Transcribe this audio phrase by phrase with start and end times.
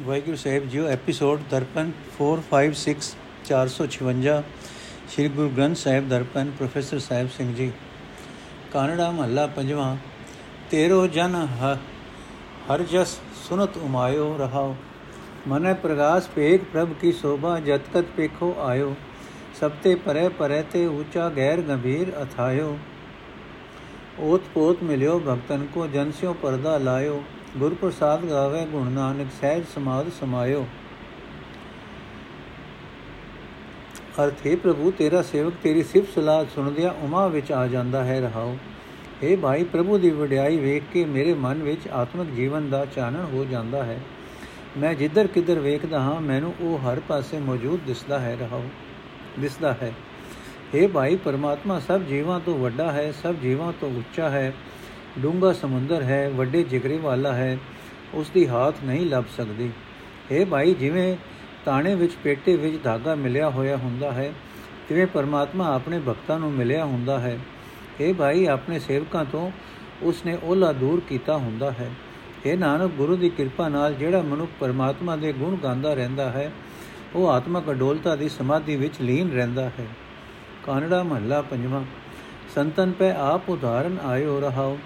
[0.00, 3.08] ਵਾਹਿਗੁਰੂ ਸਾਹਿਬ ਜੀਓ episode Darpan 456
[3.46, 4.36] 456
[5.06, 7.66] Sri Guru Granth Sahib Darpan professor Sahib Singh ji
[8.72, 9.88] ਕਾਨੜਾ ਮਹੱਲਾ ਪੰਜਵਾਂ
[10.70, 11.36] ਤੇਰੋ ਜਨ
[12.68, 14.74] ਹਰ ਜਸ ਸੁਨਤ ਉਮਾਇਓ ਰਹਾਓ
[15.46, 18.94] ਮਨੈ ਪ੍ਰਗਾਸ ਪੇਖ ਪ੍ਰਭ ਕੀ ਸੋਭਾ ਜਤਕਤ ਪੇਖੋ ਆਇਓ
[19.60, 22.76] ਸਭ ਤੇ ਪਰੇ ਪਰੇ ਤੇ ਉੱਚਾ ਗੈਰ ਗੰਭੀਰ ਅਥਾਇਓ
[24.22, 27.22] ਓਤ ਪੋਤ ਮਿਲਿਓ ਭਗਤਨ ਕੋ ਜਨ ਸਿਓ ਪਰਦਾ ਲਾਇਓ
[27.56, 30.66] ਗੁਰ ਪ੍ਰਸਾਦ ਗਾਵੇ, ਗੁਣ ਨਾਨਕ ਸਹਿਜ ਸਮਾਦ ਸਮਾਇਓ।
[34.24, 38.56] ਅਰਥੇ ਪ੍ਰਭੂ, ਤੇਰਾ ਸੇਵਕ ਤੇਰੀ ਸਿਫਤ ਸਲਾਹ ਸੁਣਦਿਆਂ ਉਮਾ ਵਿੱਚ ਆ ਜਾਂਦਾ ਹੈ, ਰਹਾਓ।
[39.22, 43.44] हे ਭਾਈ, ਪ੍ਰਭੂ ਦੀ ਵਡਿਆਈ ਵੇਖ ਕੇ ਮੇਰੇ ਮਨ ਵਿੱਚ ਆਤਮਿਕ ਜੀਵਨ ਦਾ ਚਾਨਣ ਹੋ
[43.44, 44.00] ਜਾਂਦਾ ਹੈ।
[44.78, 48.64] ਮੈਂ ਜਿੱਧਰ ਕਿੱਧਰ ਵੇਖਦਾ ਹਾਂ, ਮੈਨੂੰ ਉਹ ਹਰ ਪਾਸੇ ਮੌਜੂਦ ਦਿਸਦਾ ਹੈ, ਰਹਾਓ।
[49.40, 49.92] ਦਿਸਦਾ ਹੈ।
[50.74, 54.52] हे ਭਾਈ, ਪਰਮਾਤਮਾ ਸਭ ਜੀਵਾਂ ਤੋਂ ਵੱਡਾ ਹੈ, ਸਭ ਜੀਵਾਂ ਤੋਂ ਉੱਚਾ ਹੈ।
[55.18, 57.58] ਡੂੰਗਾ ਸਮੁੰਦਰ ਹੈ, ਵੱਡੇ ਜਿਗਰੇ ਵਾਲਾ ਹੈ
[58.14, 59.70] ਉਸ ਦੀ ਹਾਥ ਨਹੀਂ ਲੱਭ ਸਕਦੀ।
[60.30, 61.16] ਇਹ ਭਾਈ, ਜਿਵੇਂ
[61.64, 64.32] ਤਾਣੇ ਵਿੱਚ, ਪੇਟੇ ਵਿੱਚ ਧਾਗਾ ਮਿਲਿਆ ਹੋਇਆ ਹੁੰਦਾ ਹੈ
[64.88, 67.38] ਤਿਵੇਂ ਪਰਮਾਤਮਾ ਆਪਣੇ ਭਗਤਾਂ ਨੂੰ ਮਿਲਿਆ ਹੁੰਦਾ ਹੈ।
[68.00, 69.50] ਇਹ ਭਾਈ, ਆਪਣੇ ਸੇਵਕਾਂ ਤੋਂ
[70.02, 71.90] ਉਸਨੇ ਉਹਲਾ ਦੂਰ ਕੀਤਾ ਹੁੰਦਾ ਹੈ।
[72.46, 76.52] ਇਹ ਨਾਨਕ, ਗੁਰੂ ਦੀ ਕਿਰਪਾ ਨਾਲ ਜਿਹੜਾ ਮਨੁੱਖ ਪਰਮਾਤਮਾ ਦੇ ਗੁਣ ਗਾਉਂਦਾ ਰਹਿੰਦਾ ਹੈ,
[77.14, 79.86] ਉਹ ਆਤਮਕ ਅਡੋਲਤਾ ਦੀ ਸਮਾਧੀ ਵਿੱਚ ਲੀਨ ਰਹਿੰਦਾ ਹੈ।
[80.66, 81.84] ਕਾਨੜਾ ਮਹੱਲਾ ਪੰਜਵਾਂ।
[82.54, 84.78] ਸੰਤਨ ਪੈ ਆਪ ਉਦਾਹਰਨ ਆਇਓ ਰਹਾਓ।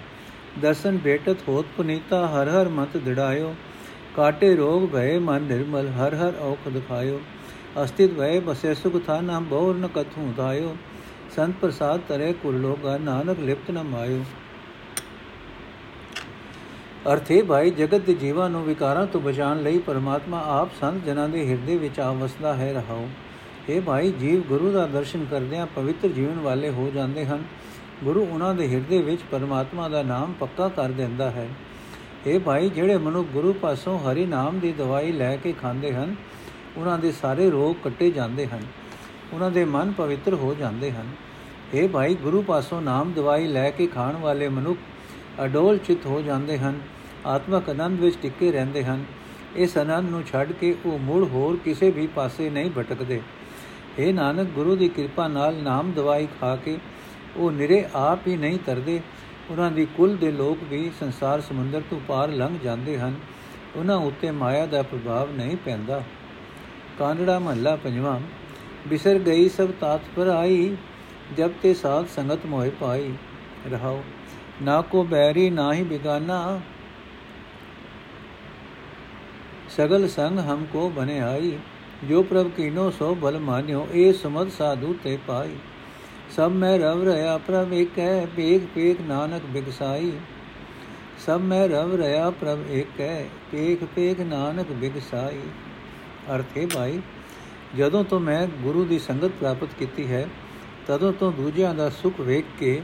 [0.61, 3.53] ਦਰਸ਼ਨ ਭੇਟਤ ਹੋਤ ਪੁਨੀਤਾ, ਹਰ ਹਰ ਮਤ ਦਿੜਾਇਓ।
[4.15, 7.19] ਕਾਟੇ ਰੋਗ ਭਏ ਮਨ ਨਿਰਮਲ, ਹਰ ਹਰ ਔਖ ਦਿਖਾਇਓ
[7.83, 10.75] ਅਸਤਿਤ ਭਏ ਬਸੇ ਸੁਖ ਥਾ ਨਾਮ ਬਹੁਰ ਨ ਕਥੂ ਧਾਇਓ।
[11.35, 14.23] ਸੰਤ ਪ੍ਰਸਾਦ ਤਰੇ ਕੁਲ ਲੋਗਾ, ਨਾਨਕ ਲਿਪਤ ਨ ਮਾਇਓ।
[17.13, 21.45] ਅਰਥੇ ਭਾਈ, ਜਗਤ ਦੇ ਜੀਵਾਂ ਨੂੰ ਵਿਕਾਰਾਂ ਤੋਂ ਬਚਾਉਣ ਲਈ ਪਰਮਾਤਮਾ ਆਪ ਸੰਤ ਜਨਾਂ ਦੇ
[21.47, 23.07] ਹਿਰਦੇ ਵਿੱਚ ਆ ਵਸਦਾ ਹੈ, ਰਹਾਓ।
[23.69, 27.43] ਇਹ ਭਾਈ, ਜੀਵ ਗੁਰੂ ਦਾ ਦਰਸ਼ਨ ਕਰਦਿਆਂ ਪਵਿੱਤਰ ਜੀਵਨ ਵਾਲੇ ਹੋ ਜਾਂਦੇ ਹਨ।
[28.03, 31.47] ਗੁਰੂ ਉਹਨਾਂ ਦੇ ਹਿਰਦੇ ਵਿੱਚ ਪਰਮਾਤਮਾ ਦਾ ਨਾਮ ਪੱਕਾ ਕਰ ਦਿੰਦਾ ਹੈ।
[32.27, 36.15] ਇਹ ਭਾਈ ਜਿਹੜੇ ਮਨੁੱਖ ਗੁਰੂ ਪਾਸੋਂ ਹਰੀ ਨਾਮ ਦੀ ਦਵਾਈ ਲੈ ਕੇ ਖਾਂਦੇ ਹਨ,
[36.77, 38.61] ਉਹਨਾਂ ਦੇ ਸਾਰੇ ਰੋਗ ਕੱਟੇ ਜਾਂਦੇ ਹਨ,
[39.33, 41.09] ਉਹਨਾਂ ਦੇ ਮਨ ਪਵਿੱਤਰ ਹੋ ਜਾਂਦੇ ਹਨ।
[41.73, 44.79] ਇਹ ਭਾਈ ਗੁਰੂ ਪਾਸੋਂ ਨਾਮ ਦਵਾਈ ਲੈ ਕੇ ਖਾਣ ਵਾਲੇ ਮਨੁੱਖ
[45.45, 46.79] ਅਡੋਲ ਚਿਤ ਹੋ ਜਾਂਦੇ ਹਨ,
[47.25, 49.05] ਆਤਮਕ ਆਨੰਦ ਵਿੱਚ ਟਿੱਕੇ ਰਹਿੰਦੇ ਹਨ।
[49.55, 53.21] ਇਸ ਆਨੰਦ ਨੂੰ ਛੱਡ ਕੇ ਉਹ ਮੁੜ ਹੋਰ ਕਿਸੇ ਵੀ ਪਾਸੇ ਨਹੀਂ ਭਟਕਦੇ।
[53.99, 56.77] ਇਹ ਨਾਨਕ, ਗੁਰੂ ਦੀ ਕਿਰਪਾ ਨਾਲ ਨਾਮ ਦਵਾਈ ਖਾ ਕੇ
[57.37, 59.01] ਉਹ ਨਿਰੇ ਆਪ ਹੀ ਨਹੀਂ ਤਰਦੇ।
[59.49, 63.15] ਉਹਨਾਂ ਦੀ ਕੁੱਲ ਦੇ ਲੋਕ ਵੀ ਸੰਸਾਰ ਸਮੁੰਦਰ ਤੋਂ ਪਾਰ ਲੰਘ ਜਾਂਦੇ ਹਨ।
[63.75, 66.03] ਉਹਨਾਂ ਉੱਤੇ ਮਾਇਆ ਦਾ ਪ੍ਰਭਾਵ ਨਹੀਂ ਪੈਂਦਾ।
[66.99, 68.19] ਕਾਂਡੜਾ ਮਹੱਲਾ ਪੰਜਵਾਂ,
[68.87, 70.77] ਬਿਸਰ ਗਈ ਸਭ ਤਾਤ ਪਰ ਆਈ,
[71.37, 73.13] ਜਬ ਤੇ ਸਾਧ ਸੰਗਤ ਮੋਹਿ ਪਾਈ।
[73.71, 74.03] ਰਹਾਓ।
[74.61, 76.61] ਨਾ ਕੋ ਬੈਰੀ, ਨਾ ਹੀ ਬਿਗਾਨਾ।
[79.69, 81.57] ਸਗਲ ਸੰਗ ਹਮਕੋ ਬਨੇ ਆਈ।
[82.09, 85.55] ਜੋ ਪ੍ਰਭ ਕੀਨੋ ਸੋ ਬਲ ਮਾਨਿਓ, ਇਹ ਸਮਦ ਸਾਧੂ ਤੇ ਪਾਈ।
[86.35, 90.11] ਸਭ ਮੈਂ ਰਵ ਰਹਾ ਪ੍ਰਭ ਇੱਕ ਹੈ ਪੇਖ ਪੇਖ ਨਾਨਕ ਬਿਗਸਾਈ।
[91.25, 95.39] ਸਭ ਮੈਂ ਰਵ ਰਹਾ ਪ੍ਰਭ ਇੱਕ ਹੈ ਪੇਖ ਪੇਖ ਨਾਨਕ ਬਿਗਸਾਈ।
[96.35, 96.99] ਅਰਥੇ ਭਾਈ,
[97.77, 100.27] ਜਦੋਂ ਤੋਂ ਮੈਂ ਗੁਰੂ ਦੀ ਸੰਗਤ ਪ੍ਰਾਪਤ ਕੀਤੀ ਹੈ,
[100.87, 102.81] ਤਦੋਂ ਤੋਂ ਦੂਜਿਆਂ ਦਾ ਸੁਖ ਵੇਖ ਕੇ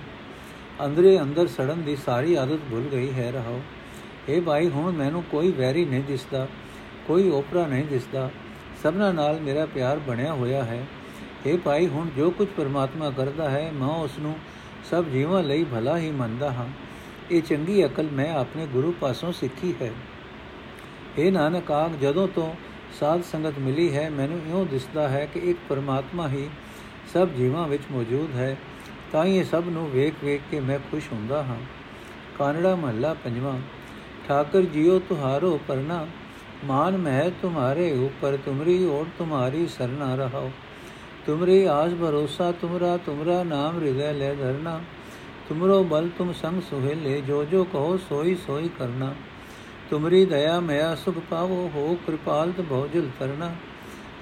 [0.86, 3.62] ਅੰਦਰੇ ਅੰਦਰ ਸੜਨ ਦੀ ਸਾਰੀ ਆਦਤ ਭੁੱਲ ਗਈ ਹੈ ਰਹਾਓ।
[4.30, 6.48] ਇਹ ਭਾਈ, ਹੁਣ ਮੈਨੂੰ ਕੋਈ ਵੈਰੀ ਨਹੀਂ ਦਿਸਦਾ,
[7.08, 8.30] ਕੋਈ ਓਪਰਾ ਨਹੀਂ ਦਿਸਦਾ।
[8.84, 10.86] ਸਭਨਾ ਨਾਲ ਮੇਰਾ ਪਿਆਰ ਬਣਿਆ ਹੋਇਆ ਹੈ।
[11.48, 14.36] हे ਭਾਈ, ਹੁਣ ਜੋ ਕੁਝ ਪਰਮਾਤਮਾ ਕਰਦਾ ਹੈ, ਮੈਂ ਉਸ ਨੂੰ
[14.90, 16.66] ਸਭ ਜੀਵਾਂ ਲਈ ਭਲਾ ਹੀ ਮੰਨਦਾ ਹਾਂ।
[17.32, 19.92] ਇਹ ਚੰਗੀ ਅਕਲ ਮੈਂ ਆਪਣੇ ਗੁਰੂ ਪਾਸੋਂ ਸਿੱਖੀ ਹੈ।
[21.18, 22.54] ਇਹ ਨਾਨਕ ਆਖ ਜਦੋਂ ਤੋਂ
[23.00, 26.50] ਸਾਧ ਸੰਗਤ ਮਿਲੀ ਹੈ, ਮੈਨੂੰ ਇਉਂ ਦਿਸਦਾ ਹੈ ਕਿ ਇੱਕ ਪਰਮਾਤਮਾ ਹੀ
[27.14, 28.58] ਸਭ ਜੀਵਾਂ ਵਿੱਚ ਮੌਜੂਦ ਹੈ,
[29.12, 31.58] ਤਾਂ ਇਹ ਸਭ ਨੂੰ ਵੇਖ-ਵੇਖ ਕੇ ਮੈਂ ਖੁਸ਼ ਹੁੰਦਾ ਹਾਂ।
[32.40, 33.60] ਕਾਨੜਾ ਮਹੱਲਾ ਪੰਜਵਾਂ,
[34.28, 36.08] ਠਾਕਰ ਜੀਓ ਤੁਹਾਰੋ ਪਰਨਾ,
[36.66, 40.52] ਮਾਨ ਮਹਿ ਤੁਮਾਰੇ ਉਪਰ, ਤੁਮਰੀ ਔਰ ਤੁਮਾਰੀ ਸਰਨਾ ਰਹਾਓ।
[41.26, 44.80] ਤੁਮਰੀ ਆਸ ਭਰੋਸਾ, ਤੁਮਰਾ ਤੁਮਰਾ ਨਾਮ ਹਿਰਦੈ ਲੈ ਧਰਨਾ।
[45.50, 49.14] ਤੁਮਰੋ ਬਲ ਤੁਮ ਸੰਗ ਸੁਹੇਲੇ ਜੋ ਜੋ ਕਹੋ ਸੋਈ ਸੋਈ ਕਰਨਾ।
[49.90, 53.52] ਤੁਮਰੀ ਦਇਆ ਮਇਆ ਸੁਖ ਪਾਵੋ, ਹੋ ਕਿਰਪਾਲ ਤ ਭਉਜਲ ਕਰਨਾ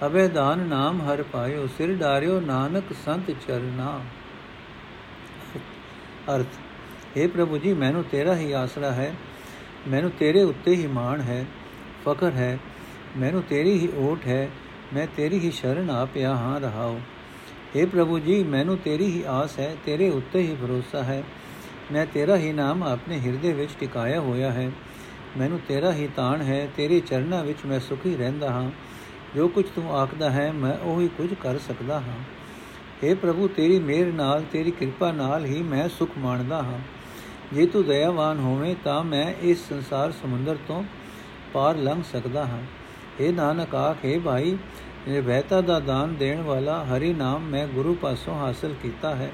[0.05, 3.99] ਅਬੇ ਦਾਨ ਨਾਮ ਹਰ ਪਾਇਓ, ਸਿਰ ਡਾਰਿਓ ਨਾਨਕ ਸੰਤ ਚਰਨਾ।
[6.35, 6.57] ਅਰਥ
[7.17, 9.13] हे ਪ੍ਰਭੂ ਜੀ, ਮੈਨੂੰ ਤੇਰਾ ਹੀ ਆਸਰਾ ਹੈ,
[9.87, 11.45] ਮੈਨੂੰ ਤੇਰੇ ਉੱਤੇ ਹੀ ਮਾਣ ਹੈ
[12.05, 12.57] ਫਕਰ ਹੈ,
[13.17, 14.49] ਮੈਨੂੰ ਤੇਰੀ ਹੀ ਓਟ ਹੈ।
[14.93, 16.99] ਮੈਂ ਤੇਰੀ ਹੀ ਸ਼ਰਨ ਆ ਪਿਆ ਹਾਂ ਰਹਾਉ
[17.77, 21.23] हे ਪ੍ਰਭੂ ਜੀ, ਮੈਨੂੰ ਤੇਰੀ ਹੀ ਆਸ ਹੈ, ਤੇਰੇ ਉੱਤੇ ਹੀ ਭਰੋਸਾ ਹੈ।
[21.91, 24.71] ਮੈਂ ਤੇਰਾ ਹੀ ਨਾਮ ਆਪਣੇ ਹਿਰਦੇ ਵਿੱਚ ਟਿਕਾਇਆ ਹੋਇਆ ਹੈ।
[25.37, 28.71] ਮੈਨੂੰ ਤੇਰਾ ਹੀ ਤਾਣ ਹੈ, ਤੇਰੇ ਚਰਨਾਂ ਵਿੱਚ ਮੈਂ ਸੁਖੀ ਰਹਿੰਦਾ ਹਾਂ।
[29.35, 32.19] ਜੋ ਕੁਝ ਤੂੰ ਆਖਦਾ ਹੈ, ਮੈਂ ਉਹੀ ਕੁਝ ਕਰ ਸਕਦਾ ਹਾਂ।
[33.03, 36.79] हे ਪ੍ਰਭੂ, ਤੇਰੀ ਮਿਹਰ ਨਾਲ, ਤੇਰੀ ਕਿਰਪਾ ਨਾਲ ਹੀ ਮੈਂ ਸੁਖ ਮਾਣਦਾ ਹਾਂ।
[37.53, 40.83] ਜੇ ਤੂੰ ਦਇਆਵਾਨ ਹੋਵੇਂ, ਤਾਂ ਮੈਂ ਇਸ ਸੰਸਾਰ ਸਮੁੰਦਰ ਤੋਂ
[41.53, 42.78] ਪਾਰ ਲੰਘ ਸਕਦਾ ਹਾਂ।
[43.19, 44.57] ਇਹ ਨਾਨਕ ਆਖੇ ਭਾਈ
[45.07, 49.31] ਨਿਰਭੈਤਾ ਦਾ ਦਾਨ ਦੇਣ ਵਾਲਾ ਹਰੀ ਨਾਮ ਮੈਂ ਗੁਰੂ ਪਾਸੋਂ ਹਾਸਲ ਕੀਤਾ ਹੈ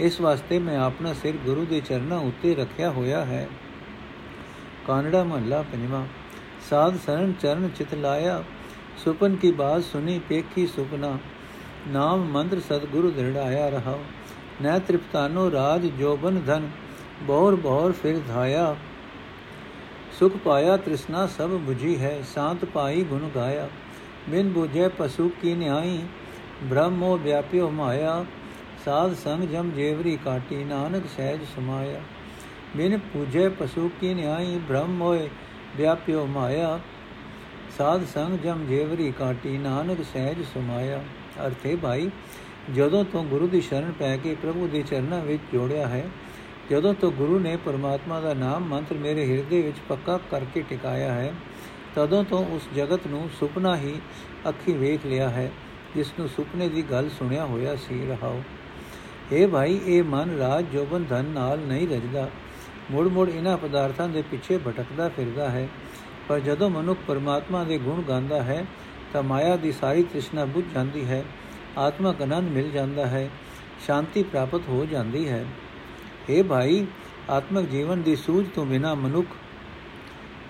[0.00, 3.46] ਇਸ ਵਾਸਤੇ ਮੈਂ ਆਪਣਾ ਸਿਰ ਗੁਰੂ ਦੇ ਚਰਨਾਂ ਉੱਤੇ ਰੱਖਿਆ ਹੋਇਆ ਹੈ
[4.86, 6.04] ਕਾਨੜਾ ਮਹੱਲਾ ਪੰਜਵਾਂ
[6.70, 8.42] ਸਾਧ ਸਰਣ ਚਰਨ ਚਿਤ ਲਾਇਆ
[9.04, 11.16] ਸੁਪਨ ਕੀ ਬਾਤ ਸੁਨੀ ਪੇਖੀ ਸੁਪਨਾ
[11.88, 13.98] ਨਾਮ ਮੰਦਰ ਸਤਗੁਰੂ ਦ੍ਰਿੜਾਇਆ ਰਹਾ
[14.62, 16.68] ਨੈ ਤ੍ਰਿਪਤਾਨੋ ਰਾਜ ਜੋਬਨ ਧਨ
[17.22, 18.74] ਬਹੁਰ ਬਹੁਰ ਫਿਰ ਧਾਇਆ
[20.18, 23.68] ਸੁਖ ਪਾਇਆ ਤ੍ਰਿਸ਼ਨਾ ਸਭ 부ਜੀ ਹੈ, ਸ਼ਾਂਤ ਪਾਈ ਗੁਣ ਗਾਇਆ।
[24.28, 25.98] ਬਿਨ 부ਜੈ ਪਸੂ ਕੀ ਨਿਆਈ,
[26.62, 28.24] ਬ੍ਰਹਮੋ ਵਿਆਪਿਓ ਮਾਇਆ।
[28.84, 32.00] ਸਾਧ ਸੰਗ ਜਮ ਜੇਵਰੀ ਕਾਟੀ, ਨਾਨਕ ਸਹਿਜ ਸਮਾਇਆ।
[32.76, 35.28] ਬਿਨ ਪੂਜੈ ਪਸੂ ਕੀ ਨਿਆਈ ਬ੍ਰਹਮ ਹੋਏ
[35.76, 36.80] ਵਿਆਪਿਓ ਮਾਇਆ।
[37.78, 41.02] ਸਾਧ ਸੰਗ ਜਮ ਜੇਵਰੀ ਕਾਟੀ, ਨਾਨਕ ਸਹਿਜ ਸਮਾਇਆ।
[41.46, 42.10] ਅਰਥੇ ਭਾਈ,
[42.76, 46.06] ਜਦੋਂ ਤੋਂ ਗੁਰੂ ਦੀ ਸ਼ਰਨ ਪੈ ਕੇ ਪ੍ਰਭੂ ਦੇ ਚਰਨਾਂ ਵਿੱਚ ਜੋੜਿਆ ਹੈ
[46.70, 51.34] ਜਦੋਂ ਤੋਂ ਗੁਰੂ ਨੇ ਪਰਮਾਤਮਾ ਦਾ ਨਾਮ ਮੰਤਰ ਮੇਰੇ ਹਿਰਦੇ ਵਿੱਚ ਪੱਕਾ ਕਰਕੇ ਟਿਕਾਇਆ ਹੈ,
[51.94, 54.00] ਤਦੋਂ ਤੋਂ ਉਸ ਜਗਤ ਨੂੰ ਸੁਪਨਾ ਹੀ
[54.48, 55.50] ਅੱਖੀ ਵੇਖ ਲਿਆ ਹੈ,
[55.96, 58.42] ਜਿਸ ਨੂੰ ਸੁਪਨੇ ਦੀ ਗੱਲ ਸੁਣਿਆ ਹੋਇਆ ਸੀ, ਰਹਾਓ।
[59.32, 62.30] ਇਹ ਭਾਈ, ਇਹ ਮਨ ਰਾਜ ਜੋਬਨ ਧਨ ਨਾਲ ਨਹੀਂ ਰਜਦਾ।
[62.90, 65.68] ਮੁੜ ਮੁੜ ਇਹਨਾਂ ਪਦਾਰਥਾਂ ਦੇ ਪਿੱਛੇ ਭਟਕਦਾ ਫਿਰਦਾ ਹੈ।
[66.28, 68.64] ਪਰ ਜਦੋਂ ਮਨੁੱਖ ਪਰਮਾਤਮਾ ਦੇ ਗੁਣ ਗਾਉਂਦਾ ਹੈ,
[69.12, 71.24] ਤਾਂ ਮਾਇਆ ਦੀ ਸਾਰੀ ਤ੍ਰਿਸ਼ਨਾ ਬੁੱਝ ਜਾਂਦੀ ਹੈ,
[71.78, 73.30] ਆਤਮਕ ਆਨੰਦ ਮਿਲ ਜਾਂਦਾ ਹੈ,
[73.86, 75.44] ਸ਼ਾਂਤੀ ਪ੍ਰਾਪਤ ਹੋ ਜਾਂਦੀ ਹੈ।
[76.30, 76.86] اے ਭਾਈ,
[77.30, 79.28] ਆਤਮਿਕ ਜੀਵਨ ਦੀ ਸੂਝ ਤੋਂ ਬਿਨਾ ਮਨੁੱਖ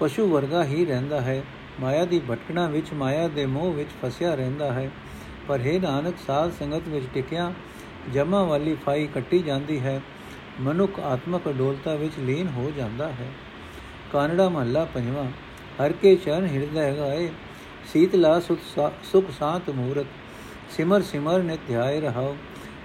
[0.00, 1.42] ਪਸ਼ੂ ਵਰਗਾ ਹੀ ਰਹਿੰਦਾ ਹੈ।
[1.80, 4.90] ਮਾਇਆ ਦੀ ਭਟਕਣਾ ਵਿੱਚ, ਮਾਇਆ ਦੇ ਮੋਹ ਵਿੱਚ ਫਸਿਆ ਰਹਿੰਦਾ ਹੈ।
[5.48, 7.52] ਪਰ ਹੈ ਨਾਨਕ, ਸਾਧ ਸੰਗਤ ਵਿੱਚ ਟਿਕਿਆ,
[8.12, 10.00] ਜਮਾ ਵਾਲੀ ਫਾਈ ਕੱਟੀ ਜਾਂਦੀ ਹੈ।
[10.60, 13.28] ਮਨੁੱਖ ਆਤਮਕ ਅਡੋਲਤਾ ਵਿੱਚ ਲੀਨ ਹੋ ਜਾਂਦਾ ਹੈ।
[14.12, 15.24] ਕਾਨੜਾ ਮਹੱਲਾ ਪੰਜਵਾਂ,
[15.80, 17.28] ਹਰ ਕੇ ਚਰਨ ਹਿਰਦੈ ਗਾਏ,
[17.92, 20.06] ਸੀਤਲਾ ਸੁਖ ਸਾਤ ਮੂਰਤ,
[20.70, 22.36] ਸਿਮਰ ਸਿਮਰ ਨਿ ਧਿਆਏ ਰਹਾਓ।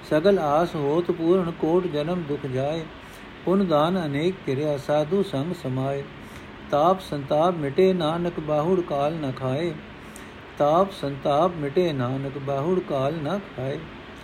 [0.09, 2.83] ਸਗਲ ਆਸ ਹੋਤ ਪੂਰਨ ਕੋਟ ਜਨਮ ਦੁਖ ਜਾਏ,
[3.45, 6.03] ਪੁਨ ਦਾਨ ਅਨੇਕ ਕਿਰਿਆ, ਸਾਧੂ ਸੰਗ ਸਮਾਏ।
[6.71, 9.73] ਤਾਪ ਸੰਤਾਪ ਮਿਟੇ ਨਾਨਕ, ਬਾਹੁੜ ਕਾਲ ਨ ਖਾਏ।
[10.57, 13.77] ਤਾਪ ਸੰਤਾਪ ਮਿਟੇ ਨਾਨਕ, ਬਾਹੁੜ ਕਾਲ ਨ ਖਾਏ।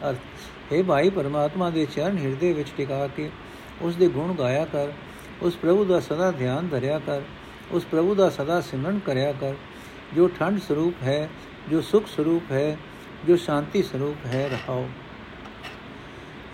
[0.10, 0.18] ਅਰਥ,
[0.74, 3.30] ਹੈ ਭਾਈ ਪਰਮਾਤਮਾ ਦੇ ਚਰਨ ਹਿਰਦੇ ਵਿੱਚ ਟਿਕਾ ਕੇ
[3.82, 4.92] ਉਸ ਦੇ ਗੁਣ ਗਾਇਆ ਕਰ,
[5.42, 7.22] ਉਸ ਪ੍ਰਭੂ ਦਾ ਸਦਾ ਧਿਆਨ ਧਰਿਆ ਕਰ,
[7.72, 9.54] ਉਸ ਪ੍ਰਭੂ ਦਾ ਸਦਾ ਸਿਮਰਨ ਕਰਿਆ ਕਰ।
[10.16, 11.30] ਜੋ ਠੰਡ ਸਰੂਪ ਹੈ,
[11.70, 12.78] ਜੋ ਸੁਖ ਸਰੂਪ ਹੈ,
[13.28, 14.88] ਜੋ ਸ਼ਾਂਤੀ ਸਰੂਪ ਹੈ, ਰਹਾਓ।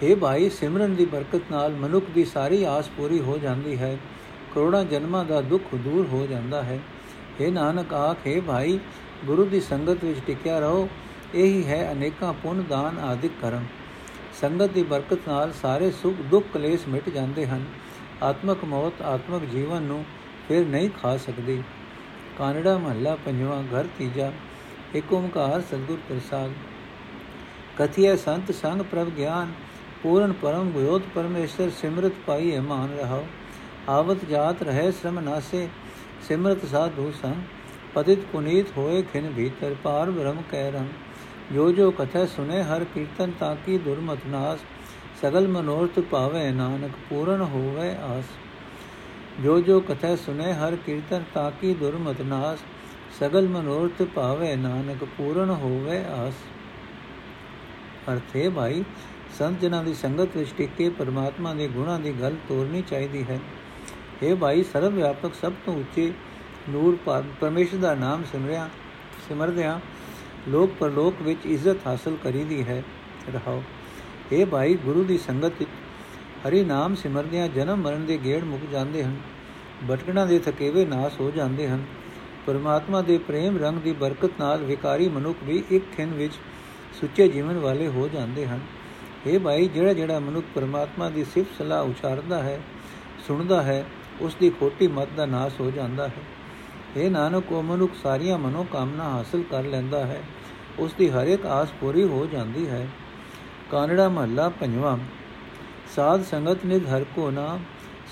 [0.03, 3.97] हे ਭਾਈ, ਸਿਮਰਨ ਦੀ ਬਰਕਤ ਨਾਲ ਮਨੁੱਖ ਦੀ ਸਾਰੀ ਆਸ ਪੂਰੀ ਹੋ ਜਾਂਦੀ ਹੈ।
[4.55, 6.79] ਕਰੋੜਾਂ ਜਨਮਾਂ ਦਾ ਦੁੱਖ ਦੂਰ ਹੋ ਜਾਂਦਾ ਹੈ।
[7.41, 8.79] हे ਨਾਨਕ ਆਖੇ ਭਾਈ,
[9.25, 10.89] ਗੁਰੂ ਦੀ ਸੰਗਤ ਵਿੱਚ ਟਿਕਿਆ ਰਹੋ।
[11.35, 13.65] ਇਹੀ ਹੈ ਅਨੇਕਾਂ ਪੁੰਨ ਦਾਨ ਆਦਿਕ ਕਰਮ।
[14.41, 17.65] ਸੰਗਤ ਦੀ ਬਰਕਤ ਨਾਲ ਸਾਰੇ ਸੁਖ ਦੁੱਖ ਕਲੇਸ਼ ਮਿਟ ਜਾਂਦੇ ਹਨ।
[18.23, 20.05] ਆਤਮਕ ਮੌਤ, ਆਤਮਕ ਜੀਵਨ ਨੂੰ
[20.47, 21.63] ਫਿਰ ਨਹੀਂ ਖਾ ਸਕਦੀ।
[22.37, 24.31] ਕਾਨੜਾ ਮਹੱਲਾ, ਪੰਜਵਾਂ ਘਰ ਤੀਜਾ।
[24.95, 26.51] ਏਕ ਓਮਕਾਰ ਸਤਿਗੁਰ ਪ੍ਰਸਾਦ।
[27.77, 29.51] ਕਥਿਆ ਸੰਤ ਸੰਗ ਪ੍ਰਭ ਗਿਆਨ।
[30.03, 33.25] ਪੂਰਨ ਪਰਮ ਗੁਯੋਤ ਪਰਮੇਸ਼ਰ, ਸਿਮਰਤ ਪਾਈ ਹੈ ਮਾਨ ਰਹਾਓ।
[33.89, 35.67] ਆਵਤ ਜਾਤ ਰਹੇ ਸ਼ਰਮ ਨਾਸੇ,
[36.27, 37.41] ਸਿਮਰਤ ਸਾਧੂ ਸੰਗ।
[37.95, 40.87] ਪਤਿਤ ਪੁਨੀਤ ਹੋਏ ਖਿਨ ਭੀਤਰ, ਪਾਰ ਬ੍ਰਹਮ ਕਹਿ ਰੰਗ।
[41.53, 44.59] ਜੋ ਜੋ ਕਥਾ ਸੁਨੇ ਹਰ ਕੀਰਤਨ ਤਾਕੀ ਦੁਰਮਤ ਨਾਸ।
[45.21, 48.25] ਸਗਲ ਮਨੋਰਥ ਭਾਵੇ ਨਾਨਕ, ਪੂਰਨ ਹੋਵੇ ਆਸ।
[49.43, 52.59] ਜੋ ਜੋ ਕਥਾ ਸੁਨੇ ਹਰ ਕੀਰਤਨ ਤਾਕੀ ਦੁਰਮਤ ਨਾਸ।
[53.19, 56.33] ਸਗਲ ਮਨੋਰਥ ਭਾਵੇ ਨਾਨਕ, ਪੂਰਨ ਹੋਵੇ ਆਸ।
[58.11, 58.83] ਅਰਥੇ ਭਾਈ
[59.37, 63.39] ਸੰਤ ਜਨਾਂ ਦੀ ਸੰਗਤ ਵਿੱਚ ਟਿਕ ਕੇ ਪਰਮਾਤਮਾ ਦੇ ਗੁਣਾਂ ਦੀ ਗੱਲ ਤੋਰਨੀ ਚਾਹੀਦੀ ਹੈ।
[64.23, 66.13] ਇਹ ਭਾਈ, ਸਰਵ ਵਿਆਪਕ, ਸਭ ਤੋਂ ਉੱਚੇ
[66.69, 66.97] ਨੂਰ
[67.39, 68.69] ਪਰਮੇਸ਼ਰ ਦਾ ਨਾਮ ਸਿਮਰਿਆ
[69.29, 69.79] ਸਿਮਰਦਿਆਂ
[70.47, 72.83] ਲੋਕ ਪਰਲੋਕ ਵਿੱਚ ਇੱਜ਼ਤ ਹਾਸਲ ਕਰੀਦੀ ਹੈ।
[73.33, 73.63] ਰਹਾਓ।
[74.31, 75.69] ਇਹ ਭਾਈ, ਗੁਰੂ ਦੀ ਸੰਗਤ ਵਿੱਚ
[76.47, 79.15] ਹਰੀ ਨਾਮ ਸਿਮਰਦਿਆਂ ਜਨਮ ਮਰਨ ਦੇ ਗੇੜ ਮੁੱਕ ਜਾਂਦੇ ਹਨ।
[79.91, 81.85] ਭਟਕਣਾ ਦੇ ਥਕੇਵੇ ਨਾਸ ਹੋ ਜਾਂਦੇ ਹਨ।
[82.45, 86.33] ਪਰਮਾਤਮਾ ਦੇ ਪ੍ਰੇਮ ਰੰਗ ਦੀ ਬਰਕਤ ਨਾਲ ਵਿਕਾਰੀ ਮਨੁੱਖ ਵੀ ਇੱਕ ਖਿੰ ਵਿੱਚ
[87.01, 88.59] ਸੁੱਚੇ ਜੀਵਨ ਵਾਲੇ ਹੋ ਜਾਂਦੇ ਹਨ।
[89.27, 92.59] ਇਹ ਭਾਈ ਜਿਹੜਾ ਜਿਹੜਾ ਮਨੁੱਖ ਪਰਮਾਤਮਾ ਦੀ ਸਿਫਤ ਸਲਾਹ ਉਚਾਰਦਾ ਹੈ,
[93.27, 93.85] ਸੁਣਦਾ ਹੈ
[94.21, 96.21] ਉਸ ਦੀ ਖੋਟੀ ਮਤ ਦਾ ਨਾਸ ਹੋ ਜਾਂਦਾ ਹੈ।
[96.97, 100.21] ਇਹ ਨਾਨਕ, ਉਹ ਮਨੁੱਖ ਸਾਰੀਆਂ ਮਨੋ ਕਾਮਨਾ ਹਾਸਲ ਕਰ ਲੈਂਦਾ ਹੈ
[100.79, 102.87] ਉਸ ਦੀ ਹਰ ਇੱਕ ਆਸ ਪੂਰੀ ਹੋ ਜਾਂਦੀ ਹੈ।
[103.71, 104.97] ਕਾਨੜਾ ਮਹੱਲਾ ਪੰਜਵਾਂ,
[105.95, 107.59] ਸਾਧ ਸੰਗਤ ਨਿਧ ਹਰ ਕੋ ਨਾਮ,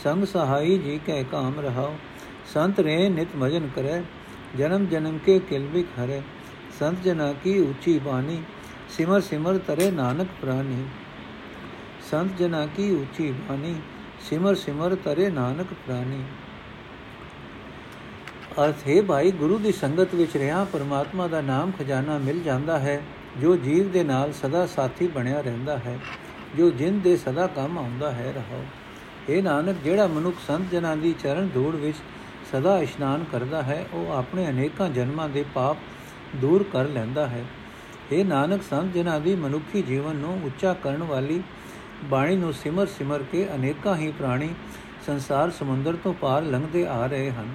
[0.04, 1.96] ਸੰਗ ਸਹਾਈ ਜੀ ਕੈ ਕਾਮ ਰਹਾਓ
[2.54, 4.02] ਸੰਤ ਰੇ ਨਿਤ ਮਜਨ ਕਰੇ,
[4.58, 6.22] ਜਨਮ ਜਨਮ ਕੇ ਕਿਲਵਿਕ ਹਰੇ,
[6.80, 8.42] ਸੰਤ ਜਨਾ ਕੀ ਉੱਚੀ ਬਾਣੀ
[8.90, 10.86] ਸਿਮਰ ਸਿਮਰ ਤਰੇ ਨਾਨਕ ਪ੍ਰਾਨੀ।
[12.12, 13.76] ਸੰਤ ਜਨਾ ਕੀ ਉੱਚੀ ਬਾਣੀ,
[14.30, 16.24] ਸਿਮਰ ਸਿਮਰ ਤਰੇ ਨਾਨਕ ਪ੍ਰਾਨੀ।
[18.64, 23.02] ਅਰਥ, ਹੈ ਭਾਈ, ਗੁਰੂ ਦੀ ਸੰਗਤ ਵਿੱਚ ਰਿਹਾ ਪਰਮਾਤਮਾ ਦਾ ਨਾਮ ਖਜ਼ਾਨਾ ਮਿਲ ਜਾਂਦਾ ਹੈ,
[23.42, 26.00] ਜੋ ਜੀਵ ਦੇ ਨਾਲ ਸਦਾ ਸਾਥੀ ਬਣਿਆ ਰਹਿੰਦਾ ਹੈ,
[26.58, 28.64] ਜੋ ਜਿੰਦ ਦੇ ਸਦਾ ਕੰਮ ਆਉਂਦਾ ਹੈ ਰਹਾਓ
[29.30, 31.98] ਇਹ ਨਾਨਕ, ਜਿਹੜਾ ਮਨੁੱਖ ਸੰਤ ਜਨਾਂ ਦੀ ਚਰਨ ਧੂੜ ਵਿੱਚ
[32.52, 35.78] ਸਦਾ ਇਸ਼ਨਾਨ ਕਰਦਾ ਹੈ, ਉਹ ਆਪਣੇ ਅਨੇਕਾਂ ਜਨਮਾਂ ਦੇ ਪਾਪ
[36.36, 37.44] ਦੂਰ ਕਰ ਲੈਂਦਾ ਹੈ।
[38.12, 41.42] ਇਹ ਨਾਨਕ ਸੰਤ ਜਨਾਂ ਦੀ ਮਨੁੱਖੀ ਜੀਵਨ ਨੂੰ ਉੱਚਾ ਕਰਨ ਵਾਲੀ
[42.04, 44.50] ਬਾਣੀ ਨੂੰ ਸਿਮਰ ਸਿਮਰ ਕੇ ਅਨੇਕਾਂ ਹੀ ਪ੍ਰਾਣੀ
[45.06, 47.54] ਸੰਸਾਰ ਸਮੁੰਦਰ ਤੋਂ ਪਾਰ ਲੰਘਦੇ ਆ ਰਹੇ ਹਨ।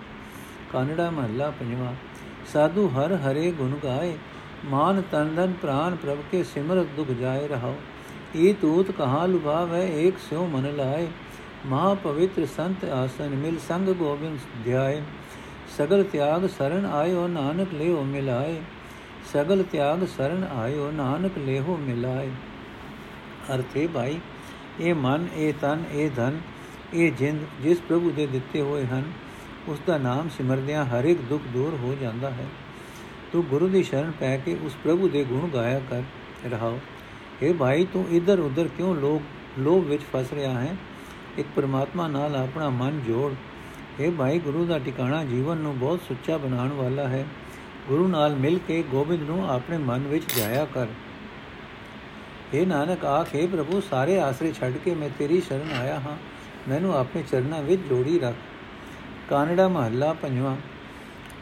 [0.72, 1.94] ਕਾਨੜਾ ਮਹੱਲਾ ਪੰਜਵਾਂ,
[2.52, 4.12] ਸਾਧੂ ਹਰ ਹਰੇ ਗੁਣ ਗਾਏ,
[4.64, 7.76] ਮਾਨ ਤਨ ਧਨ ਪ੍ਰਾਨ ਪ੍ਰਭ ਕੇ ਸਿਮਰਤ ਦੁਖ ਜਾਏ ਰਹਾਓ
[8.36, 11.08] ਈ ਤੂਤ ਕਹਾ ਲੁਭਾਵੇ, ਏਕ ਸਿਉ ਮਨ ਲਾਏ।
[11.66, 15.02] ਮਹਾ ਪਵਿੱਤਰ ਸੰਤ ਆਸਨ ਮਿਲ ਸੰਗ ਗੋਬਿੰਦ ਧਿਆਏ।
[15.78, 18.60] ਸਗਲ ਤਿਆਗ ਸਰਨ ਆਇਓ, ਨਾਨਕ ਲਿਓ ਮਿਲਾਏ।
[19.32, 22.30] ਸਗਲ ਤਿਆਗ ਸਰਨ ਆਇਓ, ਨਾਨਕ ਲਿਓ ਮਿਲਾਏ।
[23.54, 24.20] ਅਰਥੇ ਭਾਈ,
[24.80, 26.40] ਇਹ ਮਨ, ਇਹ ਤਨ, ਇਹ ਧਨ,
[26.94, 29.02] ਇਹ ਜਿੰਦ ਜਿਸ ਪ੍ਰਭੂ ਦੇ ਦਿੱਤੇ ਹੋਏ ਹਨ,
[29.68, 32.46] ਉਸ ਦਾ ਨਾਮ ਸਿਮਰਦਿਆਂ ਹਰ ਇੱਕ ਦੁੱਖ ਦੂਰ ਹੋ ਜਾਂਦਾ ਹੈ।
[33.32, 36.02] ਤੂੰ ਗੁਰੂ ਦੀ ਸ਼ਰਨ ਪੈ ਕੇ ਉਸ ਪ੍ਰਭੂ ਦੇ ਗੁਣ ਗਾਇਆ ਕਰ,
[36.50, 36.80] ਰਹਾਓ।
[37.42, 39.22] ਇਹ ਭਾਈ, ਤੂੰ ਇਧਰ ਉਧਰ ਕਿਉਂ ਲੋਭ
[39.58, 40.76] ਲੋਭ ਵਿੱਚ ਫਸ ਰਿਹਾ ਹੈ?
[41.38, 43.32] ਇੱਕ ਪਰਮਾਤਮਾ ਨਾਲ ਆਪਣਾ ਮਨ ਜੋੜ।
[44.00, 47.26] ਇਹ ਭਾਈ, ਗੁਰੂ ਦਾ ਟਿਕਾਣਾ ਜੀਵਨ ਨੂੰ ਬਹੁਤ ਸੁੱਚਾ ਬਣਾਉਣ ਵਾਲਾ ਹੈ।
[47.88, 50.86] ਗੁਰੂ ਨਾਲ ਮਿਲ ਕੇ ਗੋਬਿੰਦ ਨੂੰ ਆਪਣੇ ਮਨ ਵਿੱਚ ਜਾਇਆ ਕਰ।
[52.54, 56.16] ਇਹ ਨਾਨਕ, ਆਖੇ ਪ੍ਰਭੂ, ਸਾਰੇ ਆਸਰੇ ਛੱਡ ਕੇ ਮੈਂ ਤੇਰੀ ਸ਼ਰਨ ਆਇਆ ਹਾਂ।
[56.68, 58.34] ਮੈਨੂੰ ਆਪਣੇ ਚਰਨਾਂ ਵਿੱਚ ਜੋੜੀ ਰੱਖ।
[59.30, 60.56] ਕਾਨੜਾ ਮਹੱਲਾ ਪੰਜਵਾਂ।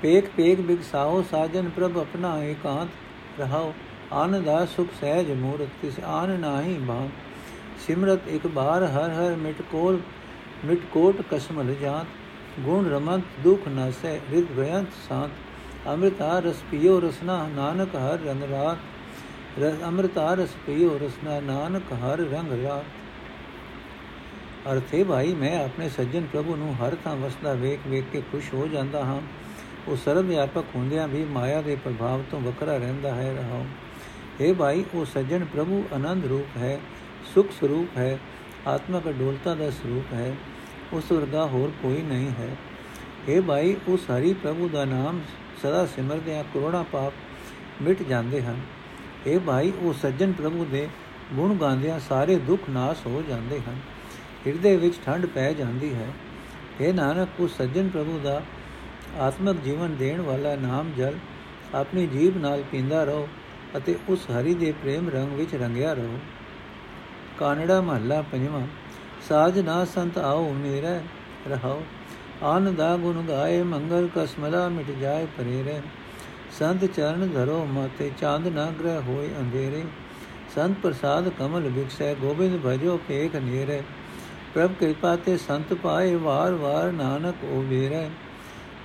[0.03, 2.89] ਪੇਕ ਪੇਕ ਬਿਗਸਾਓ, ਸਾਜਨ ਪ੍ਰਭ ਆਪਣਾ ਇਕਾਂਤ
[3.41, 3.75] ਰਹਾਓ।
[4.13, 7.09] ਆਨੰਦਾ ਸੁਖ ਸਹਿਜ ਮੂਰਤ, ਤਿਸ ਆਨ ਨਾਹੀ ਭਾਂ
[7.87, 10.01] ਸਿਮਰਤ ਇੱਕ ਬਾਰ, ਹਰ ਹਰ ਮਿਟ ਕੋਲ,
[10.65, 12.07] ਮਿਟ ਕੋਟ ਕਸਮਲ ਜਾਤ।
[12.61, 15.31] ਗੁਣ ਰਮਤ, ਦੁਖ ਨਸੈ ਰਿਦ ਭਯੰਤ ਸਾਤ।
[15.87, 18.79] ਅੰਮ੍ਰਿਤਾ ਰਸ ਪੀਓ ਰਸਨਾ ਨਾਨਕ ਹਰ ਰੰਗ ਰਾਤ।
[19.61, 22.85] ਰਸ ਅੰਮ੍ਰਿਤਾ ਰਸ ਪੀਓ ਰਸਨਾ ਨਾਨਕ ਹਰ ਰੰਗ ਰਾਤ।
[24.73, 28.69] ਅਰਥੇ ਭਾਈ, ਮੈਂ ਆਪਣੇ ਸੱਜਣ ਪ੍ਰਭੂ ਨੂੰ ਹਰ ਥਾਂ ਵਸਦਾ ਵੇਖ ਵੇਖ ਕੇ ਖੁਸ਼ ਹੋ
[28.69, 29.21] ਜਾਂਦਾ ਹਾਂ।
[29.89, 33.65] ਉਹ ਸਰਵ ਵਿਆਪਕ ਹੁੰਦਿਆਂ ਵੀ ਮਾਇਆ ਦੇ ਪ੍ਰਭਾਵ ਤੋਂ ਵੱਖਰਾ ਰਹਿੰਦਾ ਹੈ ਰਹਾਉ।
[34.41, 36.81] हे ਭਾਈ, ਉਹ ਸੱਜਣ ਪ੍ਰਭੂ ਆਨੰਦ ਰੂਪ ਹੈ,
[37.35, 38.19] ਸੁਖ ਸਰੂਪ ਹੈ,
[38.67, 40.35] ਆਤਮਕ ਅਡੋਲਤਾ ਦਾ ਸਰੂਪ ਹੈ,
[40.93, 42.57] ਉਸ ਵਰਗਾ ਹੋਰ ਕੋਈ ਨਹੀਂ ਹੈ।
[43.29, 45.21] हे ਭਾਈ, ਉਸ ਹਰੀ ਪ੍ਰਭੂ ਦਾ ਨਾਮ
[45.63, 47.13] ਸਦਾ ਸਿਮਰਦਿਆਂ ਕਰੋੜਾਂ ਪਾਪ
[47.83, 48.61] ਮਿਟ ਜਾਂਦੇ ਹਨ।
[49.27, 50.89] हे ਭਾਈ ਉਹ ਸੱਜਣ ਪ੍ਰਭੂ ਦੇ
[51.33, 53.77] ਗੁਣ ਗਾਉਂਦਿਆਂ ਸਾਰੇ ਦੁੱਖ ਨਾਸ ਹੋ ਜਾਂਦੇ ਹਨ।
[54.47, 56.07] ਹਿਰਦੇ ਵਿੱਚ ਠੰਡ ਪੈ ਜਾਂਦੀ ਹੈ।
[56.81, 58.43] ਇਹ ਨਾਨਕ, ਉਸ ਸੱਜਣ ਪ੍ਰਭੂ ਦਾ
[59.19, 61.19] ਆਤਮਿਕ ਜੀਵਨ ਦੇਣ ਵਾਲਾ ਨਾਮ ਜਲ
[61.75, 63.29] ਆਪਣੀ ਜੀਬ ਨਾਲ ਪੀਂਦਾ ਰਹੋ
[63.77, 66.19] ਅਤੇ ਉਸ ਹਰੀ ਦੇ ਪ੍ਰੇਮ ਰੰਗ ਵਿੱਚ ਰੰਗਿਆ ਰਹੋ।
[67.39, 68.67] ਕਾਨੜਾ ਮਹੱਲਾ ਪੰਜਵਾਂ,
[69.29, 71.01] ਸਾਜ ਨਾ ਸੰਤ ਆਓ, ਮੇਰਾ
[71.49, 71.83] ਰਹਾਓ।
[72.43, 75.81] ਆਨੰਦਾ ਗੁਣ ਗਾਏ, ਮੰਗਲ ਕਸਮਲਾ ਮਿਟ ਜਾਏ ਪਰੇ ਰਹਿ
[76.59, 79.83] ਸੰਤ ਚਰਨ ਧਰੋ ਮਾਤੇ, ਚਾਂਦ ਨਾ ਗ੍ਰਹਿ ਹੋਏ ਅੰਧੇਰੇ।
[80.55, 83.83] ਸੰਤ ਪ੍ਰਸਾਦ ਕਮਲ ਵਿਖਸੈ ਗੋਬਿੰਦ ਭਜੋ ਪੇਖ ਨੀਰੇ।
[84.55, 88.09] ਪ੍ਰਭ ਕਿਰਪਾ ਤੇ ਸੰਤ ਪਾਏ, ਵਾਰ ਵਾਰ ਨਾਨਕ ਉਹ ਵੇਰੈ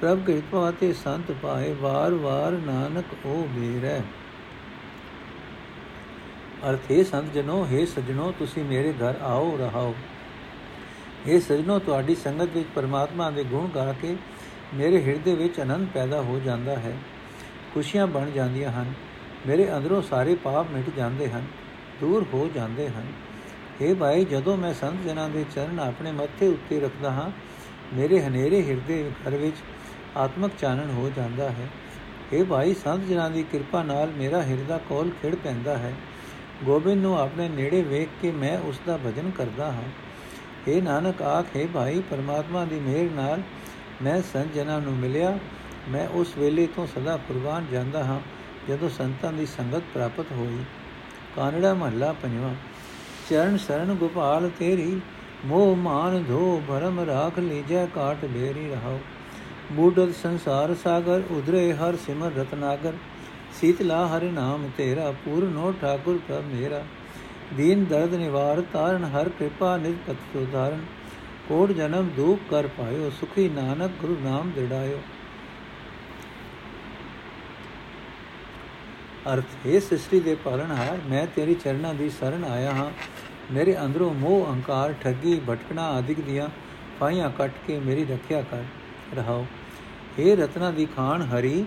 [0.01, 4.01] ਪ੍ਰਭ ਕਿਰਪਾ ਤੇ ਸੰਤ ਪਾਏ, ਵਾਰ ਵਾਰ ਨਾਨਕ ਉਹ ਵੇਰੈ
[6.69, 9.93] ਅਰਥੇ ਸੰਤ ਜਨੋ हे ਸਜਣੋ, ਤੁਸੀਂ ਮੇਰੇ ਘਰ ਆਓ, ਰਹਾਓ।
[11.27, 14.15] ਇਹ ਸਜਣੋ ਤੁਹਾਡੀ ਸੰਗਤ ਵਿੱਚ ਪਰਮਾਤਮਾ ਦੇ ਗੁਣ ਗਾ ਕੇ
[14.73, 16.97] ਮੇਰੇ ਹਿਰਦੇ ਵਿੱਚ ਆਨੰਦ ਪੈਦਾ ਹੋ ਜਾਂਦਾ ਹੈ।
[17.73, 18.93] ਖੁਸ਼ੀਆਂ ਬਣ ਜਾਂਦੀਆਂ ਹਨ।
[19.47, 21.45] ਮੇਰੇ ਅੰਦਰੋਂ ਸਾਰੇ ਪਾਪ ਮਿਟ ਜਾਂਦੇ ਹਨ।
[22.01, 23.03] ਦੂਰ ਹੋ ਜਾਂਦੇ ਹਨ।
[23.81, 27.31] हे ਭਾਈ, ਜਦੋਂ ਮੈਂ ਸੰਤ ਜਨਾਂ ਦੇ ਚਰਨ ਆਪਣੇ ਮੱਥੇ ਉੱਤੇ ਰੱਖਦਾ ਹਾਂ,
[27.95, 29.55] ਮੇਰੇ ਹਨੇਰੇ ਹਿਰਦੇ ਘਰ ਵਿੱਚ
[30.17, 31.67] ਆਤਮਕ ਚਾਨਣ ਹੋ ਜਾਂਦਾ ਹੈ।
[32.33, 35.93] हे ਭਾਈ, ਸੰਤ ਜਨਾਂ ਦੀ ਕਿਰਪਾ ਨਾਲ ਮੇਰਾ ਹਿਰਦਾ ਕੋਲ ਖਿੜ ਪੈਂਦਾ ਹੈ।
[36.63, 39.83] ਗੋਬਿੰਦ ਨੂੰ ਆਪਣੇ ਨੇੜੇ ਵੇਖ ਕੇ ਮੈਂ ਉਸ ਦਾ ਭਜਨ ਕਰਦਾ ਹਾਂ।
[40.69, 43.41] हे ਨਾਨਕ ਆਖੇ ਭਾਈ, ਪਰਮਾਤਮਾ ਦੀ ਮਿਹਰ ਨਾਲ
[44.03, 45.37] ਮੈਂ ਸੰਤ ਜਨਾਂ ਨੂੰ ਮਿਲਿਆ।
[45.89, 48.19] ਮੈਂ ਉਸ ਵੇਲੇ ਤੋਂ ਸਦਾ ਕੁਰਬਾਨ ਜਾਂਦਾ ਹਾਂ,
[48.69, 50.63] ਜਦੋਂ ਸੰਤਾਂ ਦੀ ਸੰਗਤ ਪ੍ਰਾਪਤ ਹੋਈ।
[51.35, 52.55] ਕਾਨੜਾ ਮਹੱਲਾ ਪੰਜਵਾਂ।
[53.29, 55.01] ਚਰਨ ਸਰਣ ਗੋਪਾਲ ਤੇਰੀ,
[55.45, 58.99] ਮੋਹ ਮਾਨ ਧੋ, ਭਰਮ ਰਾਖ ਲੀਜੈ, ਕਾਟ ਬੇਰੀ ਰਹਾਓ
[59.71, 62.93] ਬੂਢਤ ਸੰਸਾਰ ਸਾਗਰ, ਉਧਰੇ ਹਰ ਸਿਮਰ ਰਤਨਾਗਰ।
[63.61, 66.83] ਸੀਤਲਾ ਹਰਿ ਨਾਮ ਤੇਰਾ, ਪੂਰਨੋ ਠਾਕੁਰ ਪ੍ਰਭ ਮੇਰਾ।
[67.53, 70.85] ਦੀਨ ਦਰਦ ਨਿਵਾਰ, ਤਾਰਨ ਹਰ ਕਿਰਪਾ ਨਿਜ ਪਤ ਸੁਧਾਰਨ।
[71.47, 74.99] ਕੋਟ ਜਨਮ ਦੁਖ ਕਰ ਪਾਇਓ, ਸੁਖੀ ਨਾਨਕ ਗੁਰੂ ਨਾਮ ਦਿੜਾਇਓ।
[79.33, 82.91] ਅਰਥ, ਹੈ ਸ੍ਰਿਸ਼ਟੀ ਦੇ ਪਾਲਣਹਾਰ ਮੈਂ ਤੇਰੀ ਚਰਨਾਂ ਦੀ ਸ਼ਰਨ ਆਇਆ ਹਾਂ।
[83.51, 86.49] ਮੇਰੇ ਅੰਦਰੋਂ ਮੋਹ, ਅਹੰਕਾਰ, ਠੱਗੀ, ਭਟਕਣਾ ਆਦਿਕ ਦੀਆਂ
[86.99, 88.63] ਫਾਈਆਂ ਕੱਟ ਕੇ ਮੇਰੀ ਰੱਖਿਆ ਕਰ,
[89.15, 89.45] ਰਹਾਓ।
[90.19, 91.65] हे ਰਤਨਾ ਦੀ ਖਾਨ ਹਰੀ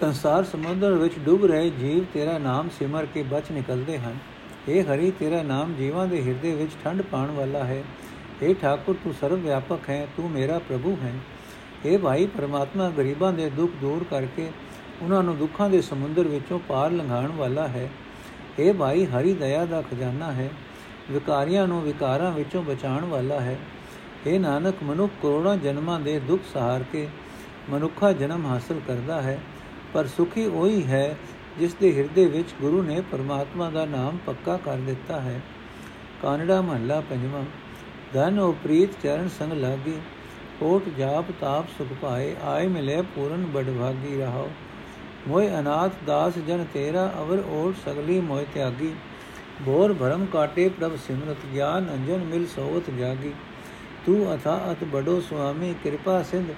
[0.00, 4.16] ਸੰਸਾਰ ਸਮੁੰਦਰ ਵਿੱਚ ਡੁੱਬ ਰਹੇ ਜੀਵ ਤੇਰਾ ਨਾਮ ਸਿਮਰ ਕੇ ਬਚ ਨਿਕਲਦੇ ਹਨ
[4.68, 7.82] हे ਹਰੀ ਤੇਰਾ ਨਾਮ ਜੀਵਾਂ ਦੇ ਹਿਰਦੇ ਵਿੱਚ ਠੰਡ ਪਾਉਣ ਵਾਲਾ ਹੈ
[8.42, 11.12] हे ਠਾਕੁਰ ਤੂੰ ਸਰਵ ਵਿਆਪਕ ਹੈ ਤੂੰ ਮੇਰਾ ਪ੍ਰਭੂ ਹੈ
[11.84, 14.50] हे ਭਾਈ ਪਰਮਾਤਮਾ ਗਰੀਬਾਂ ਦੇ ਦੁੱਖ ਦੂਰ ਕਰਕੇ
[15.02, 17.88] ਉਹਨਾਂ ਨੂੰ ਦੁੱਖਾਂ ਦੇ ਸਮੁੰਦਰ ਵਿੱਚੋਂ ਪਾਰ ਲੰਘਾਉਣ ਵਾਲਾ ਹੈ
[18.58, 20.50] ਇਹ ਭਾਈ ਹਰੀ ਦਇਆ ਦਾ ਖਜ਼ਾਨਾ ਹੈ
[21.10, 23.56] ਵਿਕਾਰੀਆਂ ਨੂੰ ਵਿਕਾਰਾਂ ਵਿੱਚੋਂ ਬਚਾਉਣ ਵਾਲਾ ਹੈ
[24.26, 27.08] ਇਹ ਨਾਨਕ ਮਨੁੱਖ ਕਰੋੜਾਂ ਜਨਮਾਂ ਦੇ ਦੁੱਖ ਸਹਾਰ ਕੇ
[27.70, 29.38] ਮਨੁੱਖਾ ਜਨਮ ਹਾਸਲ ਕਰਦਾ ਹੈ
[29.93, 31.17] ਪਰ ਸੁਖੀ ਉਹੀ ਹੈ
[31.59, 35.41] ਜਿਸ ਦੇ ਹਿਰਦੇ ਵਿੱਚ ਗੁਰੂ ਨੇ ਪਰਮਾਤਮਾ ਦਾ ਨਾਮ ਪੱਕਾ ਕਰ ਦਿੱਤਾ ਹੈ।
[36.21, 37.43] ਕਾਨੜਾ ਮਹੱਲਾ ਪੰਜਵਾਂ।
[38.13, 39.99] ਧਨ ਉਹ ਪ੍ਰੀਤ ਚਰਨ ਸੰਗ ਲਾਗੀ।
[40.59, 44.49] ਕੋਟ ਜਾਪ ਤਾਪ ਸੁਖ ਪਾਏ ਆਏ ਮਿਲੇ ਪੂਰਨ ਬੜਭਾਗੀ ਰਹਾਓ।
[45.27, 48.93] ਮੋਇ ਅਨਾਥ ਦਾਸ ਜਨ ਤੇਰਾ ਅਵਰ ਓਟ ਸਗਲੀ ਮੋਇ ਤਿਆਗੀ।
[49.61, 53.33] ਬੋਰ ਭਰਮ ਕਾਟੇ ਪ੍ਰਭ ਸਿਮਰਤ ਗਿਆਨ ਅੰਜਨ ਮਿਲ ਸੋਵਤ ਜਾਗੀ।
[54.05, 56.51] ਤੂੰ ਅਥਾ ਅਤ ਬੜੋ ਸੁਆਮੀ ਕਿਰਪਾ ਸਿੰਧ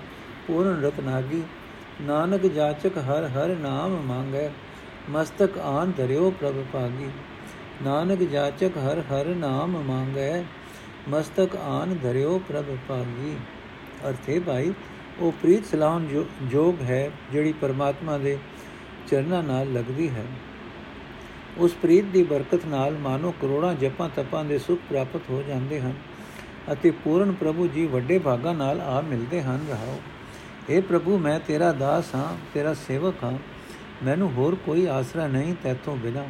[0.48, 1.44] ਪੂਰਨ ਰਤਨਾਗੀ।
[2.02, 4.50] ਨਾਨਕ ਜਾਚਕ ਹਰ ਹਰ ਨਾਮ ਮੰਗੈ,
[5.10, 7.10] ਮਸਤਕ ਆਨ ਧਰਿਓ ਪ੍ਰਭ ਪਾਗੀ
[7.84, 10.44] ਨਾਨਕ ਜਾਚਕ ਹਰ ਹਰ ਨਾਮ ਮੰਗੈ,
[11.10, 13.36] ਮਸਤਕ ਆਨ ਧਰਿਓ ਪ੍ਰਭ ਪਾਗੀ
[14.10, 14.74] ਅਰਥੇ ਭਾਈ,
[15.20, 18.38] ਉਹ ਪ੍ਰੀਤ ਸਲਾਹਨ ਜੋਗ ਹੈ, ਜਿਹੜੀ ਪਰਮਾਤਮਾ ਦੇ
[19.08, 20.26] ਚਰਨਾਂ ਨਾਲ ਲੱਗਦੀ ਹੈ।
[21.58, 25.94] ਉਸ ਪ੍ਰੀਤ ਦੀ ਬਰਕਤ ਨਾਲ ਮਾਨੋ ਕਰੋੜਾਂ ਜਪਾਂ ਤਪਾਂ ਦੇ ਸੁਖ ਪ੍ਰਾਪਤ ਹੋ ਜਾਂਦੇ ਹਨ
[26.72, 30.00] ਅਤੇ ਪੂਰਨ ਪ੍ਰਭੂ ਜੀ ਵੱਡੇ ਭਾਗਾਂ ਨਾਲ ਆ ਮਿਲਦੇ ਹਨ। ਰਹਾਓ।
[30.70, 33.38] हे ਪ੍ਰਭੂ, ਮੈਂ ਤੇਰਾ ਦਾਸ ਹਾਂ, ਤੇਰਾ ਸੇਵਕ ਹਾਂ।
[34.04, 36.26] ਮੈਨੂੰ ਹੋਰ ਕੋਈ ਆਸਰਾ ਨਹੀਂ ਤੇਤੋਂ ਬਿਨਾ।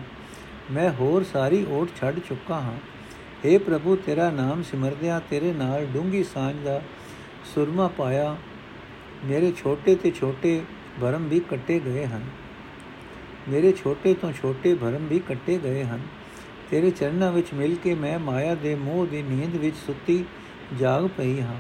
[0.71, 2.77] ਮੈਂ ਹੋਰ ਸਾਰੀ ਓਟ ਛੱਡ ਚੁੱਕਾ ਹਾਂ।
[3.45, 6.81] हे ਪ੍ਰਭੂ, ਤੇਰਾ ਨਾਮ ਸਿਮਰਦਿਆਂ, ਤੇਰੇ ਨਾਲ ਡੂੰਗੀ ਸਾਂਝ ਦਾ
[7.55, 8.37] ਸੁਰਮਾ ਪਾਇਆ।
[9.25, 10.61] ਮੇਰੇ ਛੋਟੇ ਤੇ ਛੋਟੇ
[11.01, 12.21] ਭਰਮ ਵੀ ਕੱਟੇ ਗਏ ਹਨ।
[13.49, 15.99] ਮੇਰੇ ਛੋਟੇ ਤੋਂ ਛੋਟੇ ਭਰਮ ਵੀ ਕੱਟੇ ਗਏ ਹਨ।
[16.71, 20.25] ਤੇਰੇ ਚਰਨਾਂ ਵਿੱਚ ਮਿਲ ਕੇ ਮੈਂ ਮਾਇਆ ਦੇ ਮੋਹ ਦੀ ਨੀਂਦ ਵਿੱਚ ਸੁੱਤੀ
[20.79, 21.55] ਜਾਗ ਪਈ ਹਾਂ।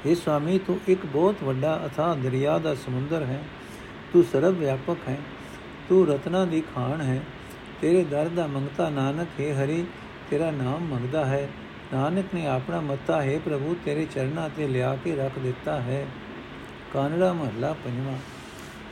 [0.00, 3.42] ਇਹ ਸਵਾਮੀ ਤੂੰ ਇੱਕ ਬਹੁਤ ਵੱਡਾ ਅਥਾਹ ਦਰਿਆ ਦਾ ਸਮੁੰਦਰ ਹੈ
[4.12, 5.18] ਤੂੰ ਸਰਵ ਵਿਆਪਕ ਹੈ
[5.88, 7.20] ਤੂੰ ਰਤਨਾ ਦੀ ਖਾਨ ਹੈ
[7.80, 9.84] ਤੇਰੇ ਦਰ ਦਾ ਮੰਗਤਾ ਨਾਨਕ ਹੈ ਹਰੀ
[10.30, 11.48] ਤੇਰਾ ਨਾਮ ਮੰਗਦਾ ਹੈ
[11.92, 16.06] ਨਾਨਕ ਨੇ ਆਪਣਾ ਮੱਤਾ ਹੈ ਪ੍ਰਭੂ ਤੇਰੇ ਚਰਨਾਂ ਤੇ ਲਿਆ ਕੇ ਰੱਖ ਦਿੱਤਾ ਹੈ
[16.92, 18.16] ਕਾਨੜਾ ਮਹੱਲਾ ਪੰਜਵਾਂ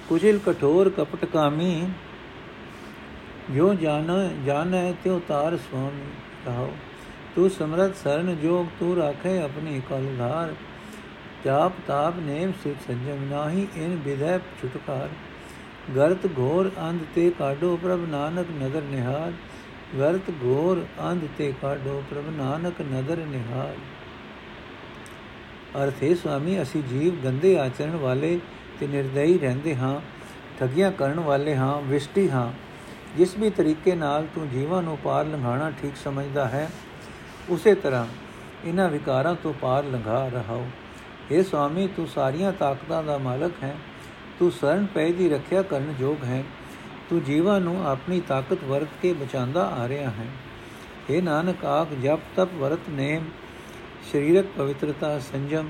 [0.08, 1.88] ਕੁਜਿਲ ਕਠੋਰ ਕਪਟ ਕਾਮੀ
[3.50, 4.12] ਜੋ ਜਾਣ
[4.44, 6.10] ਜਾਣੈ ਤਿਉ ਤਾਰ ਸੁਆਮੀ
[6.44, 6.72] ਕਹੋ
[7.36, 10.54] ਤੂੰ ਸਮਰਤ ਸਰਨ ਜੋਗ ਤੂੰ ਰਾਖੇ ਆਪਣੀ ਕਲਧਾਰ
[11.44, 15.08] ਜਾਪ ਤਾਪ ਨੇਮ ਸਿਤ ਸੰਜਮ ਨਾਹੀ ਇਨ ਵਿਧੈ ਛੁਟਕਾਰ।
[15.96, 19.32] ਗਰਤ ਘੋਰ ਅੰਧ ਤੇ ਕਾਢੋ ਪ੍ਰਭ ਨਾਨਕ ਨਦਰ ਨਿਹਾਲ।
[19.98, 23.74] ਗਰਤ ਘੋਰ ਅੰਧ ਤੇ ਕਾਢੋ ਪ੍ਰਭ ਨਾਨਕ ਨਦਰ ਨਿਹਾਲ।
[25.84, 28.38] ਅਰਥੇ ਸੁਆਮੀ, ਅਸੀਂ ਜੀਵ ਗੰਦੇ ਆਚਰਣ ਵਾਲੇ
[28.80, 30.00] ਤੇ ਨਿਰਦਈ ਰਹਿੰਦੇ ਹਾਂ,
[30.60, 32.50] ਠਗੀਆਂ ਕਰਨ ਵਾਲੇ ਹਾਂ, ਵਿਸ਼ਟੀ ਹਾਂ।
[33.16, 36.68] ਜਿਸ ਵੀ ਤਰੀਕੇ ਨਾਲ ਤੂੰ ਜੀਵਾਂ ਨੂੰ ਪਾਰ ਲੰਘਾਣਾ ਠੀਕ ਸਮਝਦਾ ਹੈ,
[37.50, 38.06] ਉਸੇ ਤਰ੍ਹਾਂ
[38.64, 40.66] ਇਹਨਾਂ ਵਿਕਾਰਾਂ ਤੋਂ ਪਾਰ ਲੰਘਾ ਰਹਾਓ।
[41.29, 43.75] हे ਸੁਆਮੀ ਤੂੰ ਸਾਰੀਆਂ ਤਾਕਤਾਂ ਦਾ ਮਾਲਕ ਹੈ
[44.39, 46.43] ਤੂੰ ਸਰਨ ਪੈ ਦੀ ਰੱਖਿਆ ਕਰਨ ਯੋਗ ਹੈ
[47.09, 50.27] ਤੂੰ ਜੀਵਾਂ ਨੂੰ ਆਪਣੀ ਤਾਕਤ ਵਰਤ ਕੇ ਬਚਾਉਂਦਾ ਆ ਰਿਹਾ ਹੈ
[51.09, 53.23] हे ਨਾਨਕ ਆਖ ਜਪ ਤਪ ਵਰਤ ਨੇਮ
[54.11, 55.69] ਸਰੀਰਕ ਪਵਿੱਤਰਤਾ ਸੰਜਮ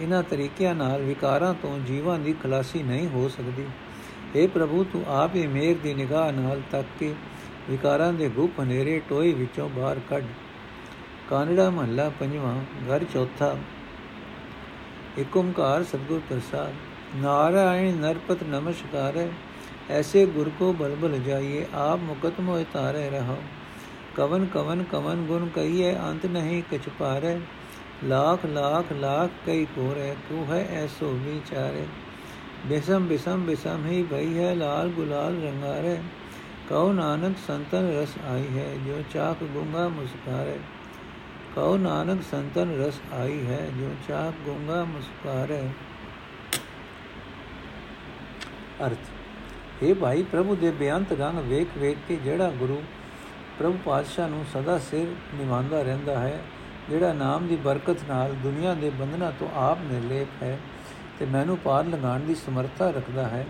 [0.00, 3.66] ਇਹਨਾਂ ਤਰੀਕਿਆਂ ਨਾਲ ਵਿਕਾਰਾਂ ਤੋਂ ਜੀਵਾਂ ਦੀ ਖਲਾਸੀ ਨਹੀਂ ਹੋ ਸਕਦੀ
[4.34, 7.14] हे ਪ੍ਰਭੂ ਤੂੰ ਆਪ ਹੀ ਮੇਰ ਦੀ ਨਿਗਾਹ ਨਾਲ ਤੱਕ ਕੇ
[7.70, 10.24] ਵਿਕਾਰਾਂ ਦੇ ਗੁਪ ਹਨੇਰੇ ਟੋਏ ਵਿੱਚੋਂ ਬਾਹਰ ਕੱਢ
[11.30, 12.54] ਕਾਨੜਾ ਮਹੱਲਾ ਪੰਜਵਾਂ
[12.88, 13.56] ਘਰ ਚੌਥਾ
[15.18, 16.74] ਏਕ ਓੰਕਾਰ ਸਤਗੁਰ ਪ੍ਰਸਾਦ
[17.16, 19.26] ਨਾਰਾਇਣ ਨਰਪਤ ਨਮਸਕਾਰ
[19.90, 23.36] ਐਸੇ ਗੁਰ ਕੋ ਬਲ ਬਲ ਜਾਈਏ ਆਪ ਮੁਕਤ ਮੋਇ ਤਾਰੇ ਰਹੋ
[24.16, 27.38] ਕਵਨ ਕਵਨ ਕਵਨ ਗੁਣ ਕਹੀਏ ਅੰਤ ਨਹੀਂ ਕਿਛ ਪਾਰੇ
[28.04, 31.84] लाख लाख लाख कई कोरे तू है ऐसो विचारे
[32.68, 35.94] बिसम बिसम बिसम ही भई है लाल गुलाल रंगारे
[36.68, 40.58] कहो नानक संतन रस आई है जो चाक गुंगा मुस्कारे
[41.55, 45.61] ਕਉ ਨਾਨਕ ਸੰਤਨ ਰਸ ਆਈ ਹੈ, ਜੋ ਚਾਪ ਗੁੰਗਾ ਮੁਸਕਾਰੇ।
[48.85, 52.81] ਅਰਥ ਇਹ ਭਾਈ ਪ੍ਰਭੂ ਦੇ ਬਿਆੰਤ ਰੰਗ ਵੇਖ ਵੇਖ ਕੇ ਜਿਹੜਾ ਗੁਰੂ
[53.59, 56.41] ਪ੍ਰਭੂ ਪਾਤਸ਼ਾਹ ਨੂੰ ਸਦਾ ਸਿਰ ਨਿਮਾਂਦਾ ਰਹਿੰਦਾ ਹੈ,
[56.89, 60.57] ਜਿਹੜਾ ਨਾਮ ਦੀ ਬਰਕਤ ਨਾਲ ਦੁਨੀਆ ਦੇ ਬੰਧਨਾਂ ਤੋਂ ਆਪ ਨਿਰਲੇਪ ਹੈ
[61.19, 63.45] ਤੇ ਮੈਨੂੰ ਪਾਰ ਲਗਾਉਣ ਦੀ ਸਮਰੱਥਾ ਰੱਖਦਾ ਹੈ,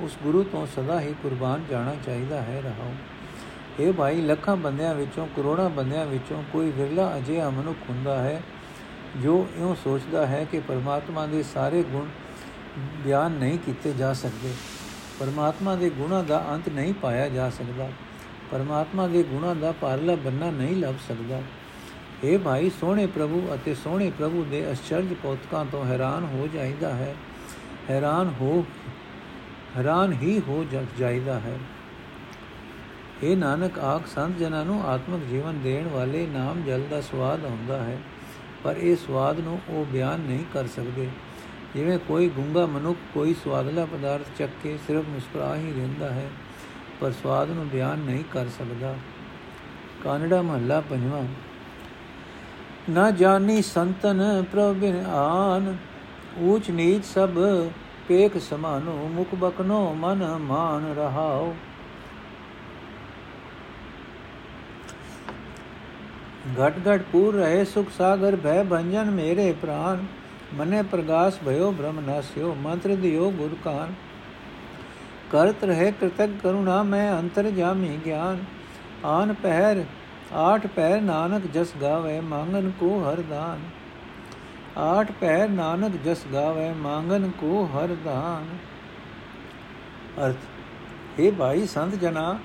[0.00, 2.92] ਉਸ ਗੁਰੂ ਤੋਂ ਸਦਾ ਹੀ ਕੁਰਬਾਨ ਜਾਣਾ ਚਾਹੀਦਾ ਹੈ, ਰਹਾਉ।
[3.80, 8.42] ਇਹ ਭਾਈ, ਲੱਖਾਂ ਬੰਦਿਆਂ ਵਿੱਚੋਂ, ਕਰੋੜਾਂ ਬੰਦਿਆਂ ਵਿੱਚੋਂ ਕੋਈ ਵਿਰਲਾ ਅਜਿਹਾ ਮਨੁੱਖ ਹੁੰਦਾ ਹੈ
[9.16, 12.06] ਜੋ ਇਉਂ ਸੋਚਦਾ ਹੈ ਕਿ ਪਰਮਾਤਮਾ ਦੇ ਸਾਰੇ ਗੁਣ
[12.78, 14.52] ਬਿਆਨ ਨਹੀਂ ਕੀਤੇ ਜਾ ਸਕਦੇ।
[15.20, 17.88] ਪਰਮਾਤਮਾ ਦੇ ਗੁਣਾਂ ਦਾ ਅੰਤ ਨਹੀਂ ਪਾਇਆ ਜਾ ਸਕਦਾ।
[18.50, 21.42] ਪਰਮਾਤਮਾ ਦੇ ਗੁਣਾਂ ਦਾ ਪਾਰਲਾ ਬੰਨਾ ਨਹੀਂ ਲੱਭ ਸਕਦਾ।
[22.24, 27.14] ਇਹ ਭਾਈ, ਸੋਹਣੇ ਪ੍ਰਭੂ ਅਤੇ ਸੋਹਣੇ ਪ੍ਰਭੂ ਦੇ ਅਚਰਜ ਕੌਤਕਾਂ ਤੋਂ ਹੈਰਾਨ ਹੋ ਜਾਂਦਾ ਹੈ।
[27.90, 28.64] ਹੈਰਾਨ ਹੋ,
[29.76, 30.66] ਹੈਰਾਨ ਹੀ ਹੋ
[30.98, 31.58] ਜਾਈਦਾ ਹੈ।
[33.22, 37.78] ਇਹ ਨਾਨਕ, ਆਖ ਸੰਤ ਜਨਾਂ ਨੂੰ ਆਤਮਿਕ ਜੀਵਨ ਦੇਣ ਵਾਲੇ ਨਾਮ ਜਲ ਦਾ ਸਵਾਦ ਹੁੰਦਾ
[37.78, 37.98] ਹੈ,
[38.64, 41.08] ਪਰ ਇਹ ਸਵਾਦ ਨੂੰ ਉਹ ਬਿਆਨ ਨਹੀਂ ਕਰ ਸਕਦੇ।
[41.74, 46.28] ਜਿਵੇਂ ਕੋਈ ਗੁੰਗਾ ਮਨੁੱਖ ਕੋਈ ਸਵਾਦਲਾ ਪਦਾਰਥ ਚੱਕ ਕੇ ਸਿਰਫ ਮੁਸਕਰਾ ਹੀ ਰਹਿੰਦਾ ਹੈ,
[47.00, 48.94] ਪਰ ਸਵਾਦ ਨੂੰ ਬਿਆਨ ਨਹੀਂ ਕਰ ਸਕਦਾ।
[50.04, 51.22] ਕਾਨੜਾ ਮਹੱਲਾ ਪੰਜਵਾਂ।
[52.90, 55.76] ਨਾ ਜਾਣੀ ਸੰਤਨ ਪ੍ਰਭ ਬਿਨ ਆਨ,
[56.40, 57.30] ਊਚ ਨੀਚ ਸਭ
[58.08, 61.54] ਪੇਖ ਸਮਾਨੋ, ਮੁਖ ਬਕਨੋ ਮਨ ਮਾਨ ਰਹਾਓ।
[66.54, 70.02] घट घट पूर रहे सुख सागर, भय भंजन मेरे प्राण।
[70.58, 73.96] मने प्रकाश भयो ब्रह्म नस्यो, मंत्र दियो गुर कान।
[75.32, 78.46] करत रहे कृतक करुणा, मैं अंतर जामी ज्ञान।
[79.04, 79.86] आन पहर,
[80.32, 83.64] आठ पैर नानक जस गावे, मांगन को हर दान।
[84.78, 88.58] आठ पहर नानक जस गावे, मांगन को हर दान।
[90.18, 90.36] अर्थ,
[91.18, 92.40] हे भाई संत जना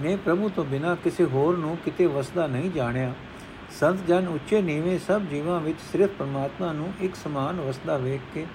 [0.00, 3.12] ਨੇ ਪ੍ਰਭੂ ਤੋਂ ਬਿਨਾ ਕਿਸੇ ਹੋਰ ਨੂੰ ਕਿਤੇ ਵਸਦਾ ਨਹੀਂ ਜਾਣਿਆ।
[3.80, 8.46] ਸੰਤ ਜਨ ਉੱਚੇ ਨੀਵੇਂ ਸਭ ਜੀਵਾਂ ਵਿੱਚ ਸਿਰਫ ਪਰਮਾਤਮਾ ਨੂੰ ਇੱਕ ਸਮਾਨ ਵਸਦਾ ਵੇਖ ਕੇ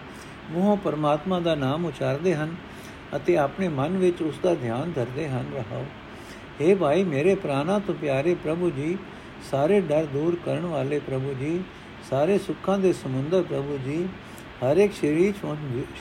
[0.52, 2.56] ਮੂੰਹੋਂ ਪਰਮਾਤਮਾ ਦਾ ਨਾਮ ਉਚਾਰਦੇ ਹਨ
[3.16, 5.86] ਅਤੇ ਆਪਣੇ ਮਨ ਵਿੱਚ ਉਸ ਦਾ ਧਿਆਨ ਧਰਦੇ ਹਨ, ਰਹਾਓ।
[6.62, 8.98] हे ਭਾਈ, ਮੇਰੇ ਪ੍ਰਾਨਾ ਤੋਂ ਪਿਆਰੇ ਪ੍ਰਭੂ ਜੀ,
[9.52, 11.64] ਸਾਰੇ ਡਰ ਦੂਰ ਕਰਨ ਵਾਲੇ ਪ੍ਰਭੂ ਜੀ,
[12.10, 14.08] ਸਾਰੇ ਸੁੱਖਾਂ ਦੇ ਸਮੁੰਦਰ ਪ੍ਰਭੂ ਜੀ,
[14.64, 15.34] ਹਰ ਇੱਕ ਸਰੀਰ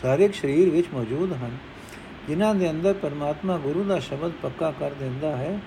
[0.06, 1.50] ਹਰ ਇੱਕ ਸਰੀਰ ਵਿੱਚ ਮੌਜੂਦ ਹਨ।
[2.30, 5.58] ਜਿਨ੍ਹਾਂ ਦੇ ਅੰਦਰ ਪਰਮਾਤਮਾ ਗੁਰੂ ਦਾ ਸ਼ਬਦ ਪੱਕਾ ਕਰ ਦਿੰਦਾ ਹੈ,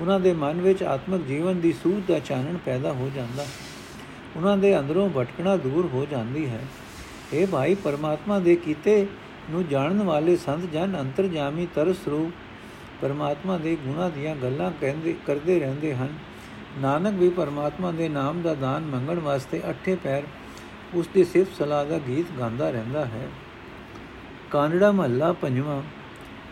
[0.00, 3.46] ਉਹਨਾਂ ਦੇ ਮਨ ਵਿੱਚ ਆਤਮਿਕ ਜੀਵਨ ਦੀ ਸੂਝ ਦਾ ਚਾਨਣ ਪੈਦਾ ਹੋ ਜਾਂਦਾ
[4.36, 6.60] ਉਹਨਾਂ ਦੇ ਅੰਦਰੋਂ ਭਟਕਣਾ ਦੂਰ ਹੋ ਜਾਂਦੀ ਹੈ।
[7.32, 9.06] ਇਹ ਭਾਈ, ਪਰਮਾਤਮਾ ਦੇ ਕੀਤੇ
[9.50, 12.32] ਨੂੰ ਜਾਣਨ ਵਾਲੇ ਸੰਤ ਜਨ ਅੰਤਰਜਾਮੀ ਤਰਸ ਰੂਪ
[13.02, 16.08] ਪਰਮਾਤਮਾ ਦੇ ਗੁਣਾ ਦੀਆਂ ਗੱਲਾਂ ਕਹਿੰਦੇ, ਕਰਦੇ ਰਹਿੰਦੇ ਹਨ।
[16.78, 20.22] ਨਾਨਕ ਵੀ ਪਰਮਾਤਮਾ ਦੇ ਨਾਮ ਦਾ ਦਾਨ ਮੰਗਣ ਵਾਸਤੇ ਅੱਠੇ ਪੈਰ
[20.94, 23.28] ਉਸ ਦੀ ਸਿਫਤ ਸਲਾਹ ਦਾ ਗੀਤ ਗਾਉਂਦਾ ਰਹਿੰਦਾ ਹੈ।
[24.54, 25.80] ਕਾਨੜਾ ਮਹੱਲਾ ਪੰਜਵਾਂ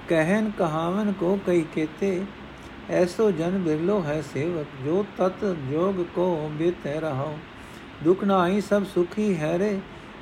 [0.09, 2.25] ਕਹਿਨ ਕਹਾਵਨ ਕੋ ਕਈ ਕੇਤੇ,
[2.91, 7.37] ਐਸੋ ਜਨ ਬਿਰਲੋ ਹੈ ਸੇਵਕ, ਜੋ ਤਤ ਜੋਗ ਕੋ ਬੇਤੈ ਰਹਾਉ।
[8.05, 9.79] ਦੁਖ ਨਾਹੀ ਸਭ ਸੁਖੀ ਹੈ ਰੇ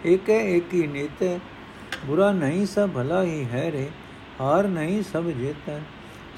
[0.06, 1.38] ਏਕੇ ਏਕੀ ਨੀਤੇ,
[2.06, 3.88] ਬੁਰਾ ਨਹੀਂ ਸਭ ਭਲਾ ਹੀ ਹੈ ਰੇ
[4.40, 5.80] ਹਾਰ ਨਹੀਂ ਸਭ ਜੇਤੈ।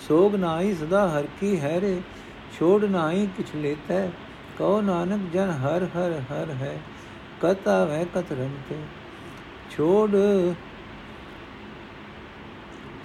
[0.09, 2.01] ਸੋਗ ਨਾਹੀ ਸਦਾ ਹਰ ਕੀ ਹੈ ਰੇ
[2.59, 4.09] ਛੋੜ ਨਾਹੀ ਕਿਛ ਲੇਤੈ।
[4.59, 6.77] ਕਉ ਨਾਨਕ ਜਨ ਹਰ ਹਰ ਹਰ ਹੈ,
[7.43, 8.83] ਕਤ ਆਵੇ ਕਤ ਰਮਤੇ
[9.71, 10.11] ਛੋੜ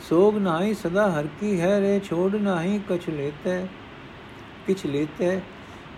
[0.10, 3.66] ਸੋਗ ਨਾਹੀ ਸਦਾ ਹਰ ਕੀ ਹੈ, ਰੇ ਛੋੜ ਨਾਹੀ ਕਛ ਲੇਤੈ,
[4.68, 5.40] ਕਿਛ ਲੇਤੈ।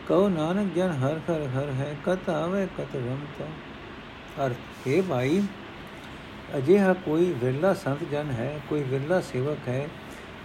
[0.08, 3.46] ਕਉ ਨਾਨਕ ਜਨ ਹਰ ਹਰ ਹਰ ਹੈ, ਕਤ ਆਵੇ ਕਤ ਰਮਤਾ।
[4.46, 5.42] ਅਰਥ, ਹੈ ਭਾਈ,
[6.58, 9.88] ਅਜਿਹਾ ਕੋਈ ਵਿਰਲਾ ਸੰਤ ਜਨ ਹੈ, ਕੋਈ ਵਿਰਲਾ ਸੇਵਕ ਹੈ,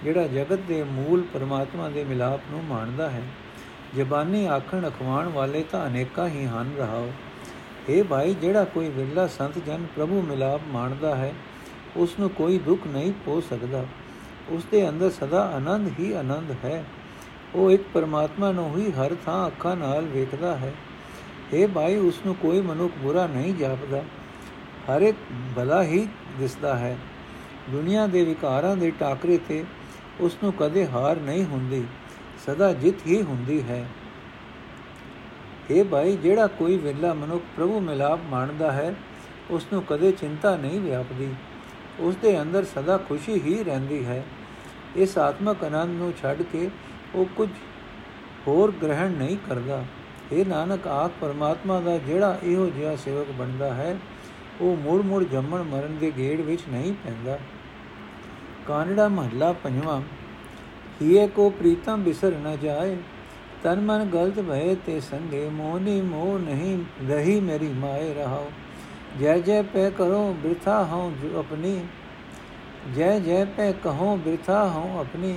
[0.04, 3.22] ਜਿਹੜਾ ਜਗਤ ਦੇ ਮੂਲ ਪਰਮਾਤਮਾ ਦੇ ਮਿਲਾਪ ਨੂੰ ਮਾਣਦਾ ਹੈ।
[3.96, 7.10] ਜ਼ਬਾਨੀ ਆਖਣ ਅਖਵਾਣ ਵਾਲੇ ਤਾਂ ਅਨੇਕਾਂ ਹੀ ਹਨ ਰਹਾਓ।
[7.88, 11.34] ਇਹ ਭਾਈ, ਜਿਹੜਾ ਕੋਈ ਵਿਰਲਾ ਸੰਤ ਜਨ ਪ੍ਰਭੂ ਮਿਲਾਪ ਮਾਣਦਾ ਹੈ
[11.96, 13.86] ਉਸ ਨੂੰ ਕੋਈ ਦੁੱਖ ਨਹੀਂ ਹੋ ਸਕਦਾ।
[14.48, 16.84] ਉਸ ਦੇ ਅੰਦਰ ਸਦਾ ਆਨੰਦ ਹੀ ਆਨੰਦ ਹੈ।
[17.54, 20.74] ਉਹ ਇੱਕ ਪਰਮਾਤਮਾ ਨੂੰ ਹੀ ਹਰ ਥਾਂ ਅੱਖਾਂ ਨਾਲ ਵੇਖਦਾ ਹੈ।
[21.52, 24.02] ਇਹ ਭਾਈ ਉਸ ਨੂੰ ਕੋਈ ਮਨੁੱਖ ਬੁਰਾ ਨਹੀਂ ਜਾਪਦਾ।
[24.90, 25.16] ਹਰ ਇੱਕ
[25.56, 26.98] ਭਲਾ ਹੀ ਦਿਸਦਾ ਹੈ।
[27.70, 29.64] ਦੁਨੀਆ ਦੇ ਵਿਕਾਰਾਂ ਦੇ ਟਾਕਰੇ ਤੇ
[30.20, 31.84] ਉਸ ਨੂੰ ਕਦੇ ਹਾਰ ਨਹੀਂ ਹੁੰਦੀ।
[32.46, 33.88] ਸਦਾ ਜਿੱਤ ਹੀ ਹੁੰਦੀ ਹੈ।
[35.70, 38.94] ਇਹ ਭਾਈ, ਜਿਹੜਾ ਕੋਈ ਵਿਰਲਾ ਮਨੁੱਖ ਪ੍ਰਭੂ ਮਿਲਾਪ ਮੰਨਦਾ ਹੈ
[39.50, 41.34] ਉਸ ਨੂੰ ਕਦੇ ਚਿੰਤਾ ਨਹੀਂ ਵਿਆਪਦੀ।
[42.00, 44.22] ਉਸ ਦੇ ਅੰਦਰ ਸਦਾ ਖੁਸ਼ੀ ਹੀ ਰਹਿੰਦੀ ਹੈ।
[44.96, 46.68] ਇਸ ਆਤਮਕ ਆਨੰਦ ਨੂੰ ਛੱਡ ਕੇ
[47.14, 47.48] ਉਹ ਕੁਝ
[48.48, 49.84] ਹੋਰ ਗ੍ਰਹਿਣ ਨਹੀਂ ਕਰਦਾ।
[50.32, 53.96] ਇਹ ਨਾਨਕ ਆਖ ਪਰਮਾਤਮਾ ਦਾ ਜਿਹੜਾ ਇਹੋ ਜਿਹਾ ਸੇਵਕ ਬਣਦਾ ਹੈ,
[54.60, 57.38] ਉਹ ਮੁੜ ਮੁੜ ਜੰਮਣ ਮਰਨ ਦੇ ਗੇੜ ਵਿੱਚ ਨਹੀਂ ਪੈਂਦਾ।
[58.66, 60.00] ਕਾਨੜਾ ਮਹੱਲਾ ਪੰਜਵਾਂ
[61.02, 62.96] ਹੀਏ ਕੋ ਪ੍ਰੀਤਮ ਬਿਸਰ ਨ ਜਾਏ,
[63.62, 66.78] ਤਨ ਮਨ ਗਲਤ ਭਏ ਤੇ ਸੰਗੇ ਮੋਹਨੀ ਮੋਹ ਨਹੀਂ,
[67.08, 68.50] ਰਹੀ ਮੇਰੀ ਮਾਏ ਰਹਾਓ।
[69.14, 71.04] जय जय पे करो वृथा हूँ
[71.38, 71.72] अपनी।
[72.94, 75.32] जय जय पे कहो वृथा हूँ अपनी।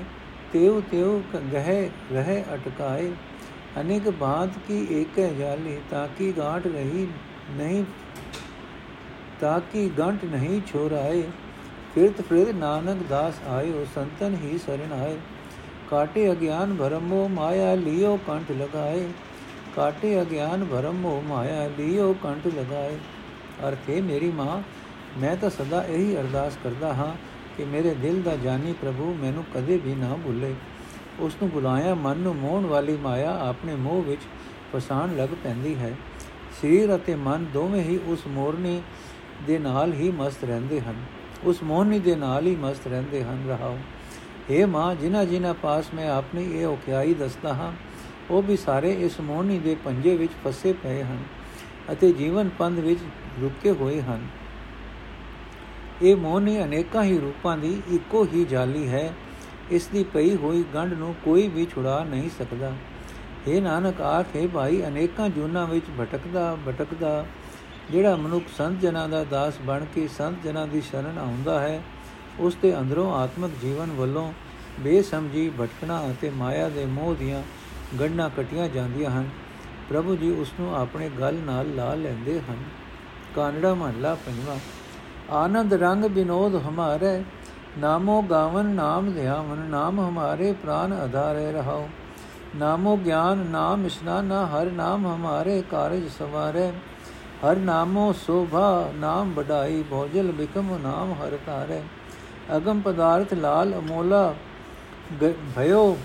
[0.51, 1.79] तेव तेव गहे
[2.11, 3.07] रहे अटकाए।
[3.77, 7.03] अनेक बात की एक जाली ताकि गांठ रही
[7.57, 7.83] नहीं,
[9.41, 11.21] ताकि गंठ नहीं छोराए।
[11.93, 15.17] फिरत फिरत नानक दास आयो, संतन ही शरण आए।
[15.89, 19.05] काटे अज्ञान भरम मोह माया लियो कंठ लगाए।
[19.75, 22.97] काटे अज्ञान भरम मोह माया लियो कंठ लगाए।
[23.63, 24.61] ਅਰਥ ਹੈ ਮੇਰੀ ਮਾਂ,
[25.19, 27.13] ਮੈਂ ਤਾਂ ਸਦਾ ਇਹੀ ਅਰਦਾਸ ਕਰਦਾ ਹਾਂ
[27.57, 30.53] ਕਿ ਮੇਰੇ ਦਿਲ ਦਾ ਜਾਨੀ ਪ੍ਰਭੂ ਮੈਨੂੰ ਕਦੇ ਵੀ ਨਾ ਭੁੱਲੇ।
[31.19, 34.21] ਉਸ ਨੂੰ ਬੁਲਾਇਆ ਮਨ ਨੂੰ ਮੋਹਣ ਵਾਲੀ ਮਾਇਆ ਆਪਣੇ ਮੋਹ ਵਿੱਚ
[34.73, 35.95] ਫਸਾਣ ਲੱਗ ਪੈਂਦੀ ਹੈ।
[36.61, 38.81] ਸਰੀਰ ਅਤੇ ਮਨ ਦੋਵੇਂ ਹੀ ਉਸ ਮੋਰਨੀ
[39.47, 40.95] ਦੇ ਨਾਲ ਹੀ ਮਸਤ ਰਹਿੰਦੇ ਹਨ।
[41.43, 43.77] ਉਸ ਮੋਹਨੀ ਦੇ ਨਾਲ ਹੀ ਮਸਤ ਰਹਿੰਦੇ ਹਨ ਰਹਾਓ।
[44.51, 47.71] हे ਮਾਂ, ਜਿਨ੍ਹਾਂ ਜਿਨ੍ਹਾਂ ਪਾਸ ਮੈਂ ਆਪਣੀ ਇਹ ਔਕਿਆਈ ਦੱਸਦਾ ਹਾਂ,
[48.31, 51.17] ਉਹ ਵੀ ਸਾਰੇ ਇਸ ਮੋਹਨੀ ਦੇ ਪੰਜੇ ਵਿੱਚ ਫਸੇ ਪਏ ਹਨ
[51.91, 52.99] ਅਤੇ ਜੀਵਨ ਪੰਧ ਵਿੱਚ
[53.41, 54.28] ਰੁਕੇ ਹੋਏ ਹਨ।
[56.02, 59.13] ਇਹ ਮੋਹਨੀ ਅਨੇਕਾਂ ਹੀ ਰੂਪਾਂ ਦੀ ਇੱਕੋ ਹੀ ਜਾਲੀ ਹੈ।
[59.71, 62.73] ਇਸ ਦੀ ਪਈ ਹੋਈ ਗੰਢ ਨੂੰ ਕੋਈ ਵੀ ਛੁਡਾ ਨਹੀਂ ਸਕਦਾ।
[63.47, 67.26] ਇਹ ਨਾਨਕ, ਆਖੇ ਭਾਈ, ਅਨੇਕਾਂ ਜੁਨਾ ਵਿੱਚ ਭਟਕਦਾ ਭਟਕਦਾ,
[67.91, 71.84] ਜਿਹੜਾ ਮਨੁੱਖ ਸੰਤ ਜਨਾਂ ਦਾ ਦਾਸ ਬਣ ਕੇ ਸੰਤ ਜਨਾਂ ਦੀ ਸ਼ਰਨ ਆਉਂਦਾ ਹੈ,
[72.39, 74.34] ਉਸ ਦੇ ਅੰਦਰੋਂ ਆਤਮਿਕ ਜੀਵਨ ਵੱਲੋਂ
[74.80, 77.43] ਬੇਸਮਝੀ ਭਟਕਣਾ ਅਤੇ ਮਾਇਆ ਦੇ ਮੋਹ ਦੀਆਂ
[78.00, 79.30] ਗੰਢਾਂ ਕਟੀਆਂ ਜਾਂਦੀਆਂ ਹਨ।
[79.89, 82.58] ਪ੍ਰਭੂ ਜੀ ਉਸ ਨੂੰ ਆਪਣੇ ਗਲ ਨਾਲ ਲਾ ਲੈਂਦੇ ਹਨ।
[83.38, 84.58] ਕਾਨੜਾ ਮਹੱਲਾ ਪੰਜਵਾਂ।
[85.36, 87.23] ਆਨੰਦ ਰੰਗ ਬਿਨੋਦ ਹਮਾਰੇ,
[87.78, 91.88] ਨਾਮੋ ਗਾਵਨ ਨਾਮ ਧਿਆਵਨ, ਨਾਮ ਹਮਾਰੇ ਪ੍ਰਾਨ ਆਧਾਰੇ ਰਹਾਓ
[92.56, 96.71] ਨਾਮੋ ਗਿਆਨ ਨਾਮ ਇਸ਼ਨਾਨਾ, ਹਰ ਨਾਮ ਹਮਾਰੇ ਕਾਰਜ ਸਵਾਰੇ।
[97.41, 101.82] ਹਰ ਨਾਮੋ ਸੋਭਾ, ਨਾਮ ਬੜਾਈ ਭੋਜਲ ਬਿਕਮ, ਨਾਮ ਹਰ ਤਾਰੇ
[102.58, 104.34] ਅਗਮ ਪਦਾਰਥ ਲਾਲ ਅਮੋਲਾ
[105.56, 105.97] ਭਇਓ,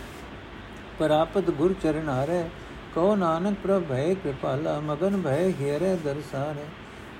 [0.99, 2.45] ਪ੍ਰਾਪਤ ਗੁਰ ਚਰਨ ਹਾਰੇ।
[2.95, 6.65] ਕਉ ਨਾਨਕ ਪ੍ਰਭ ਭੈ ਕਿਰਪਾਲਾ, ਮਗਨ ਭੈ ਹੀਰੇ ਦਰਸਾਰੇ।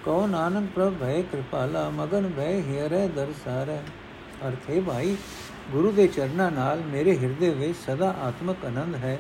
[0.05, 3.79] ਕਉ ਨਾਨਕ ਪ੍ਰਭ ਭੈ ਕਿਰਪਾਲਾ, ਮਗਨ ਭੈ ਹੀਰੇ ਦਰਸਾਰੇ
[4.49, 5.17] ਅਰਥੇ ਭਾਈ,
[5.73, 9.19] ਗੁਰੂ ਦੇ ਚਰਨਾਂ ਨਾਲ ਮੇਰੇ ਹਿਰਦੇ ਵਿੱਚ ਸਦਾ ਆਤਮਕ ਆਨੰਦ ਹੈ।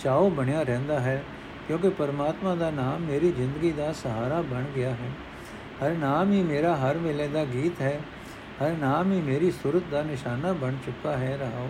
[0.00, 1.22] ਚਾਉ ਬਣਿਆ ਰਹਿੰਦਾ ਹੈ,
[1.68, 5.10] ਕਿਉਂਕਿ ਪਰਮਾਤਮਾ ਦਾ ਨਾਮ ਮੇਰੀ ਜ਼ਿੰਦਗੀ ਦਾ ਸਹਾਰਾ ਬਣ ਗਿਆ ਹੈ।
[5.82, 8.00] ਹਰ ਨਾਮ ਹੀ ਮੇਰਾ ਹਰ ਵੇਲੇ ਦਾ ਗੀਤ ਹੈ,
[8.62, 11.68] ਹਰ ਨਾਮ ਹੀ ਮੇਰੀ ਸੁਰਤ ਦਾ ਨਿਸ਼ਾਨਾ ਬਣ ਚੁੱਕਾ ਹੈ ਰਹਾਓ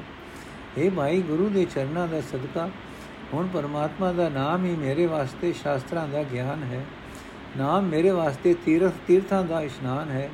[0.78, 2.70] हे ਭਾਈ, ਗੁਰੂ ਦੇ ਚਰਨਾਂ ਦਾ ਸਦਕਾ,
[3.34, 6.84] ਹੁਣ ਪਰਮਾਤਮਾ ਦਾ ਨਾਮ ਹੀ ਮੇਰੇ ਵਾਸਤੇ ਸ਼ਾਸਤਰਾਂ ਦਾ ਗਿਆਨ ਹੈ।
[7.56, 10.30] ਨਾਮ ਮੇਰੇ ਵਾਸਤੇ ਤੀਰਥ, ਤੀਰਥਾਂ ਦਾ ਇਸ਼ਨਾਨ ਹੈ।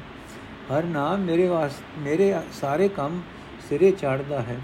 [0.70, 3.20] ਹਰ ਨਾਮ ਮੇਰੇ ਵਾਸਤੇ ਮੇਰੇ ਸਾਰੇ ਕੰਮ
[3.68, 4.56] ਸਿਰੇ ਚੜਦਾ ਹੈ।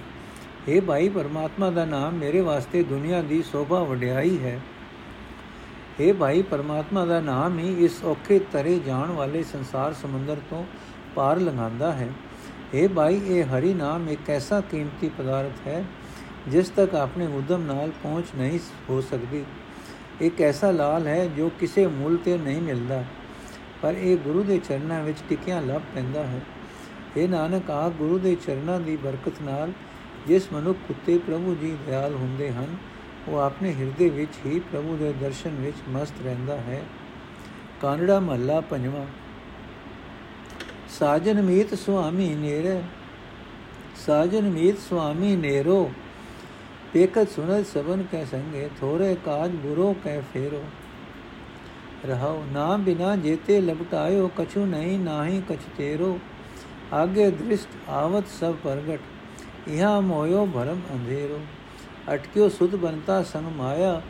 [0.68, 4.60] ਇਹ ਭਾਈ ਪਰਮਾਤਮਾ ਦਾ ਨਾਮ ਮੇਰੇ ਵਾਸਤੇ ਦੁਨੀਆ ਦੀ ਸੋਭਾ ਵਡਿਆਈ ਹੈ।
[6.00, 10.64] ਇਹ ਭਾਈ ਪਰਮਾਤਮਾ ਦਾ ਨਾਮ ਹੀ ਇਸ ਔਖੇ ਤਰੇ ਜਾਣ ਵਾਲੇ ਸੰਸਾਰ ਸਮੁੰਦਰ ਤੋਂ
[11.14, 12.08] ਪਾਰ ਲੰਘਾਉਂਦਾ ਹੈ।
[12.74, 15.84] ਇਹ ਭਾਈ, ਇਹ ਹਰੀ ਨਾਮ ਇੱਕ ਐਸਾ ਕੀਮਤੀ ਪਦਾਰਥ ਹੈ
[16.48, 18.58] ਜਿਸ ਤੱਕ ਆਪਣੇ ਉਦਮ ਨਾਲ ਪਹੁੰਚ ਨਹੀਂ
[18.90, 19.44] ਹੋ ਸਕਦੀ।
[20.20, 23.04] ਇੱਕ ਐਸਾ ਲਾਲ ਹੈ ਜੋ ਕਿਸੇ ਮੁੱਲ ਤੇ ਨਹੀਂ ਮਿਲਦਾ,
[23.82, 26.40] ਪਰ ਇਹ ਗੁਰੂ ਦੇ ਚਰਨਾਂ ਵਿੱਚ ਟਿਕਿਆ ਲੱਭ ਪੈਂਦਾ ਹੈ।
[27.16, 29.72] ਇਹ ਨਾਨਕ ਆ ਗੁਰੂ ਦੇ ਚਰਨਾਂ ਦੀ ਬਰਕਤ ਨਾਲ
[30.26, 32.76] ਜਿਸ ਮਨੁੱਖ ਉਤੇ ਪ੍ਰਭੂ ਜੀ ਦਿਆਲ ਹੁੰਦੇ ਹਨ,
[33.28, 36.82] ਉਹ ਆਪਣੇ ਹਿਰਦੇ ਵਿੱਚ ਹੀ ਪ੍ਰਭੂ ਦੇ ਦਰਸ਼ਨ ਵਿੱਚ ਮਸਤ ਰਹਿੰਦਾ ਹੈ।
[37.82, 39.06] ਕਾਨੜਾ ਮਹੱਲਾ ਪੰਜਵਾਂ।
[40.90, 42.80] ਸਾਜਨ ਮੀਤ ਸੁਆਮੀ ਨੇਰੇ,
[43.96, 45.90] ਸਾਜਨ ਮੀਤ ਸੁਆਮੀ ਨੇਰੋ
[46.94, 50.62] ਪੇਕਤ ਸੁਨਤ ਸਬਨ ਕੈ ਸੰਗੇ ਥੋਰੇ ਕਾਜ ਬੁਰੋ ਕੈ ਫੇਰੋ
[52.06, 56.18] ਰਹਾਉ ਨਾ ਬਿਨਾ ਜੇਤੇ ਲਪਟਾਇਓ ਕਛੂ ਨਹੀਂ ਨਾਹੀ ਕਛ ਤੇਰੋ
[56.92, 61.40] ਆਗੇ ਦ੍ਰਿਸ਼ਟ ਆਵਤ ਸਭ ਪ੍ਰਗਟ ਇਹਾ ਮੋਇਓ ਭਰਮ ਅੰਧੇਰੋ
[62.14, 64.00] ਅਟਕਿਓ ਸੁਧ ਬਨਤਾ ਸੰਗ ਮਾਇਆ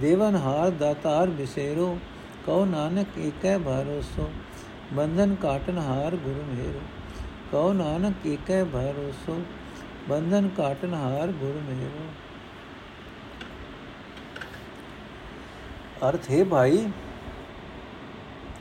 [0.00, 1.96] ਦੇਵਨ ਹਾਰ ਦਾਤਾਰ ਬਿਸੇਰੋ
[2.46, 4.30] ਕਉ ਨਾਨਕ ਏਕੈ ਭਰੋਸੋ
[4.92, 6.80] ਬੰਧਨ ਕਾਟਨ ਹਾਰ ਗੁਰੂ ਮੇਰੋ
[7.52, 9.40] ਕਉ ਨਾਨਕ ਏਕੈ ਭਰੋਸੋ
[10.08, 12.06] ਬੰਧਨ ਕਾਟਨ ਹਾਰ ਗੁਰੂ ਮੇਰੋ।
[16.08, 16.90] ਅਰਥ ਹੈ ਭਾਈ,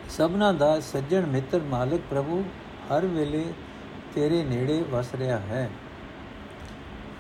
[0.10, 2.46] ਸਭਨਾ ਦਾ ਸੱਜਣ ਮਿੱਤਰ ਮਾਲਕ ਪ੍ਰਭੂ,
[2.90, 3.54] ਹਰ ਵੇਲੇ
[4.16, 5.70] ਤੇਰੇ ਨੇੜੇ ਵਸ ਰਿਹਾ ਹੈ।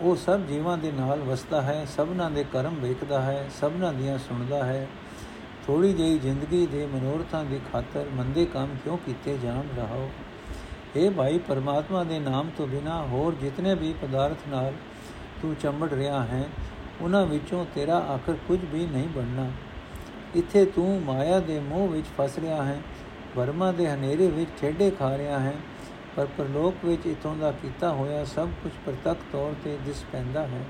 [0.02, 4.64] ਉਹ ਸਭ ਜੀਵਾਂ ਦੇ ਨਾਲ ਵਸਦਾ ਹੈ, ਸਭਨਾ ਦੇ ਕਰਮ ਵੇਖਦਾ ਹੈ, ਸਭਨਾ ਦੀਆਂ ਸੁਣਦਾ
[4.66, 4.88] ਹੈ।
[5.68, 10.10] ਥੋੜੀ ਜਿਹੀ ਜ਼ਿੰਦਗੀ ਦੇ ਮਨੋਰਥਾਂ ਦੀ ਖਾਤਰ ਮੰਦੇ ਕੰਮ ਕਿਉਂ ਕੀਤੇ ਜਾਣ ਰਹਾਓ?
[10.95, 14.73] ਇਹ ਭਾਈ, ਪਰਮਾਤਮਾ ਦੇ ਨਾਮ ਤੋਂ ਬਿਨਾ ਹੋਰ ਜਿਤਨੇ ਵੀ ਪਦਾਰਥ ਨਾਲ
[15.41, 16.43] ਤੂੰ ਚੰਬੜ ਰਿਹਾ ਹੈ,
[17.01, 19.49] ਉਹਨਾਂ ਵਿੱਚੋਂ ਤੇਰਾ ਆਖਰ ਕੁਝ ਵੀ ਨਹੀਂ ਬਣਨਾ।
[20.36, 22.82] ਇੱਥੇ ਤੂੰ ਮਾਇਆ ਦੇ ਮੋਹ ਵਿੱਚ ਫਸ ਰਿਹਾ ਹੈ,
[23.36, 25.54] ਵਰਮਾ ਦੇ ਹਨੇਰੇ ਵਿੱਚ ਠੇਡੇ ਖਾ ਰਿਹਾ ਹੈ,
[26.15, 30.63] ਪਰ ਪਰਲੋਕ ਵਿੱਚ ਇਤੋਂ ਦਾ ਕੀਤਾ ਹੋਇਆ ਸਭ ਕੁਝ ਪ੍ਰਤੱਖ ਤੌਰ ਤੇ ਦਿਸ ਪੈਂਦਾ ਹੈ।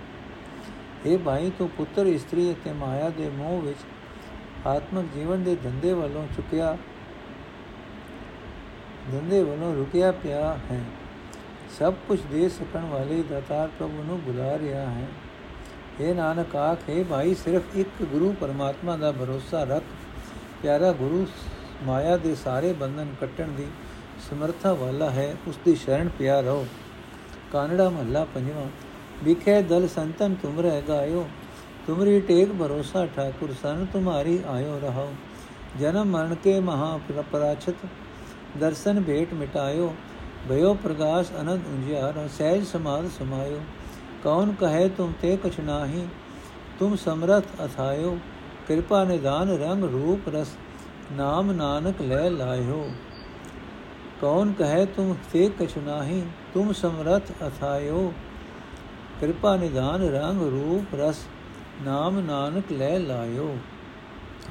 [1.06, 3.80] ਇਹ ਭਾਈ, ਤੂੰ ਪੁੱਤਰ, ਇਸਤਰੀ ਅਤੇ ਮਾਇਆ ਦੇ ਮੋਹ ਵਿੱਚ
[4.68, 6.78] ਆਤਮਿਕ ਜੀਵਨ ਦੇ ਧੰਦੇ ਵੱਲੋਂ ਚੁੱਕਿਆ
[9.12, 10.82] ਧੰਦੇ ਵੱਲੋਂ ਰੁਕਿਆ ਪਿਆ ਹੈ
[11.80, 15.08] ਸਭ ਕੁਝ ਦੇ ਸਕਣ ਵਾਲੇ ਦਾਤਾਰ ਪ੍ਰਭੂ ਨੂੰ ਬੁਲਾ ਰਿਹਾ ਹੈ
[16.00, 19.84] ਇਹ ਨਾਨਕ ਆਖੇ ਭਾਈ ਸਿਰਫ ਇੱਕ ਗੁਰੂ ਪਰਮਾਤਮਾ ਦਾ ਭਰੋਸਾ ਰੱਖ
[20.62, 21.26] ਪਿਆਰਾ ਗੁਰੂ
[21.86, 23.68] ਮਾਇਆ ਦੇ ਸਾਰੇ ਬੰਧਨ ਕੱਟਣ ਦੀ
[24.30, 26.66] ਸਮਰੱਥਾ ਵਾਲਾ ਹੈ ਉਸ ਦੀ ਸ਼ਰਨ ਪਿਆ ਰਹੋ
[27.54, 28.66] ਕਾਨੜਾ ਮਹੱਲਾ ਪੰਜਵਾਂ
[29.24, 31.26] ਵਿਖੇ ਦਲ ਸੰਤਨ ਤੁਮਰੇ ਗਾਇਓ
[31.88, 35.12] ਤੁਮਰੀ ਟੇਕ ਭਰੋਸਾ ਠਾਕੁਰ ਸਨ ਤੁਮਾਰੀ ਆਇਓ ਰਹੋ
[35.80, 37.86] ਜਨਮ ਮਰਨ ਕੇ ਮਹਾ ਪਰਾਚਤ
[38.60, 39.96] ਦਰਸ਼ਨ ਭੇਟ ਮਿਟਾਇਓ,
[40.50, 43.60] ਭਇਓ ਪ੍ਰਗਾਸ ਅਨੰਦ ਉਜਿਆਰ, ਸਹਿਜ ਸਮਾਦ ਸਮਾਇਓ।
[44.24, 46.08] ਕੌਣ ਕਹੇ ਤੁਮ ਤੇ ਕਛ ਨਾਹੀ,
[46.80, 48.18] ਤੁਮ ਸਮਰਥ ਅਥਾਇਓ।
[48.68, 50.48] ਕਿਰਪਾ ਨਿਦਾਨ ਰੰਗ ਰੂਪ ਰਸ,
[51.12, 52.92] ਨਾਮ ਨਾਨਕ ਲੈ ਲਾਇਓ।
[54.22, 58.14] ਕੌਣ ਕਹੇ ਤੁਮ ਤੇ ਕਛ ਨਾਹੀ, ਤੁਮ ਸਮਰਥ ਅਥਾਇਓ।
[59.20, 61.18] ਕਿਰਪਾ ਨਿਦਾਨ ਰੰਗ ਰੂਪ ਰਸ,
[61.82, 63.58] ਨਾਮ ਨਾਨਕ ਲੈ ਲਾਇਓ।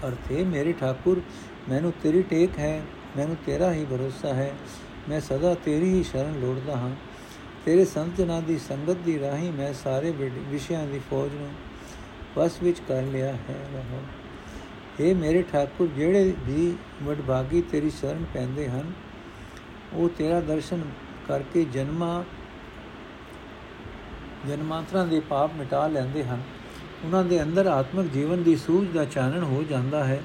[0.07, 1.21] ਅਰਥੇ ਮੇਰੇ ਠਾਕੁਰ,
[1.69, 2.83] ਮੈਨੂੰ ਤੇਰੀ ਟੇਕ ਹੈ।
[3.17, 4.53] ਮੈਨੂੰ ਤੇਰਾ ਹੀ ਭਰੋਸਾ ਹੈ।
[5.09, 6.91] ਮੈਂ ਸਦਾ ਤੇਰੀ ਹੀ ਸ਼ਰਨ ਲੋੜਦਾ ਹਾਂ।
[7.65, 10.11] ਤੇਰੇ ਸੰਤਨਾਂ ਦੀ ਸੰਗਤ ਦੀ ਰਾਹੀਂ ਮੈਂ ਸਾਰੇ
[10.51, 11.51] ਵਿਸ਼ਿਆਂ ਦੀ ਫੌਜ ਨੂੰ
[12.37, 14.03] ਵਸ ਵਿੱਚ ਕਰ ਲਿਆ ਹੈ ਰਹੋ
[15.01, 18.93] ਇਹ ਮੇਰੇ ਠਾਕੁਰ, ਜਿਹੜੇ ਵੀ ਵਡਭਾਗੀ ਤੇਰੀ ਸ਼ਰਨ ਪੈਂਦੇ ਹਨ,
[19.93, 20.83] ਉਹ ਤੇਰਾ ਦਰਸ਼ਨ
[21.29, 22.23] ਕਰਕੇ ਜਨਮਾਂ,
[24.49, 26.43] ਜਨਮਾਂਤਰਾਂ ਦੇ ਪਾਪ ਮਿਟਾ ਲੈਂਦੇ ਹਨ।
[27.05, 30.21] ਉਹਨਾਂ ਦੇ ਅੰਦਰ ਆਤਮਿਕ ਜੀਵਨ ਦੀ ਸੂਝ ਦਾ ਚਾਨਣ ਹੋ ਜਾਂਦਾ ਹੈ।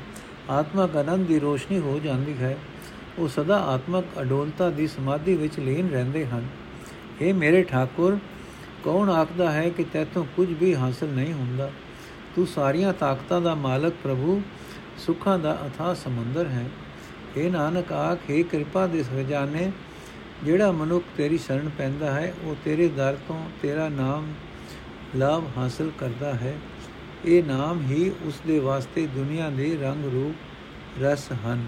[0.50, 2.58] ਆਤਮਕ ਆਨੰਦ ਦੀ ਰੋਸ਼ਨੀ ਹੋ ਜਾਂਦੀ ਹੈ।
[3.20, 6.48] ਉਹ ਸਦਾ ਆਤਮਕ ਅਡੋਲਤਾ ਦੀ ਸਮਾਧੀ ਵਿੱਚ ਲੀਨ ਰਹਿੰਦੇ ਹਨ।
[7.22, 8.18] ਇਹ ਮੇਰੇ ਠਾਕੁਰ,
[8.84, 11.72] ਕੌਣ ਆਖਦਾ ਹੈ ਕਿ ਤੈਥੋਂ ਕੁਝ ਵੀ ਹਾਸਲ ਨਹੀਂ ਹੁੰਦਾ?
[12.36, 14.42] ਤੂੰ ਸਾਰੀਆਂ ਤਾਕਤਾਂ ਦਾ ਮਾਲਕ ਪ੍ਰਭੂ,
[14.98, 16.70] ਸੁੱਖਾਂ ਦਾ ਅਥਾ ਸਮੁੰਦਰ ਹੈ।
[17.38, 19.72] ਇਹ ਨਾਨਕ, ਆਖੇ ਕਿਰਪਾ ਦੇ ਖਜ਼ਾਨੇ
[20.44, 24.34] ਜਿਹੜਾ ਮਨੁੱਖ ਤੇਰੀ ਸ਼ਰਨ ਪੈਂਦਾ ਹੈ, ਉਹ ਤੇਰੇ ਦਰ ਤੋਂ ਤੇਰਾ ਨਾਮ
[25.16, 26.56] ਲਾਭ ਹਾਸਲ ਕਰਦਾ ਹੈ।
[27.26, 30.36] ਇਹ ਨਾਮ ਹੀ ਉਸ ਦੇ ਵਾਸਤੇ ਦੁਨੀਆ ਦੇ ਰੰਗ ਰੂਪ
[31.04, 31.68] ਰਸ ਹਨ।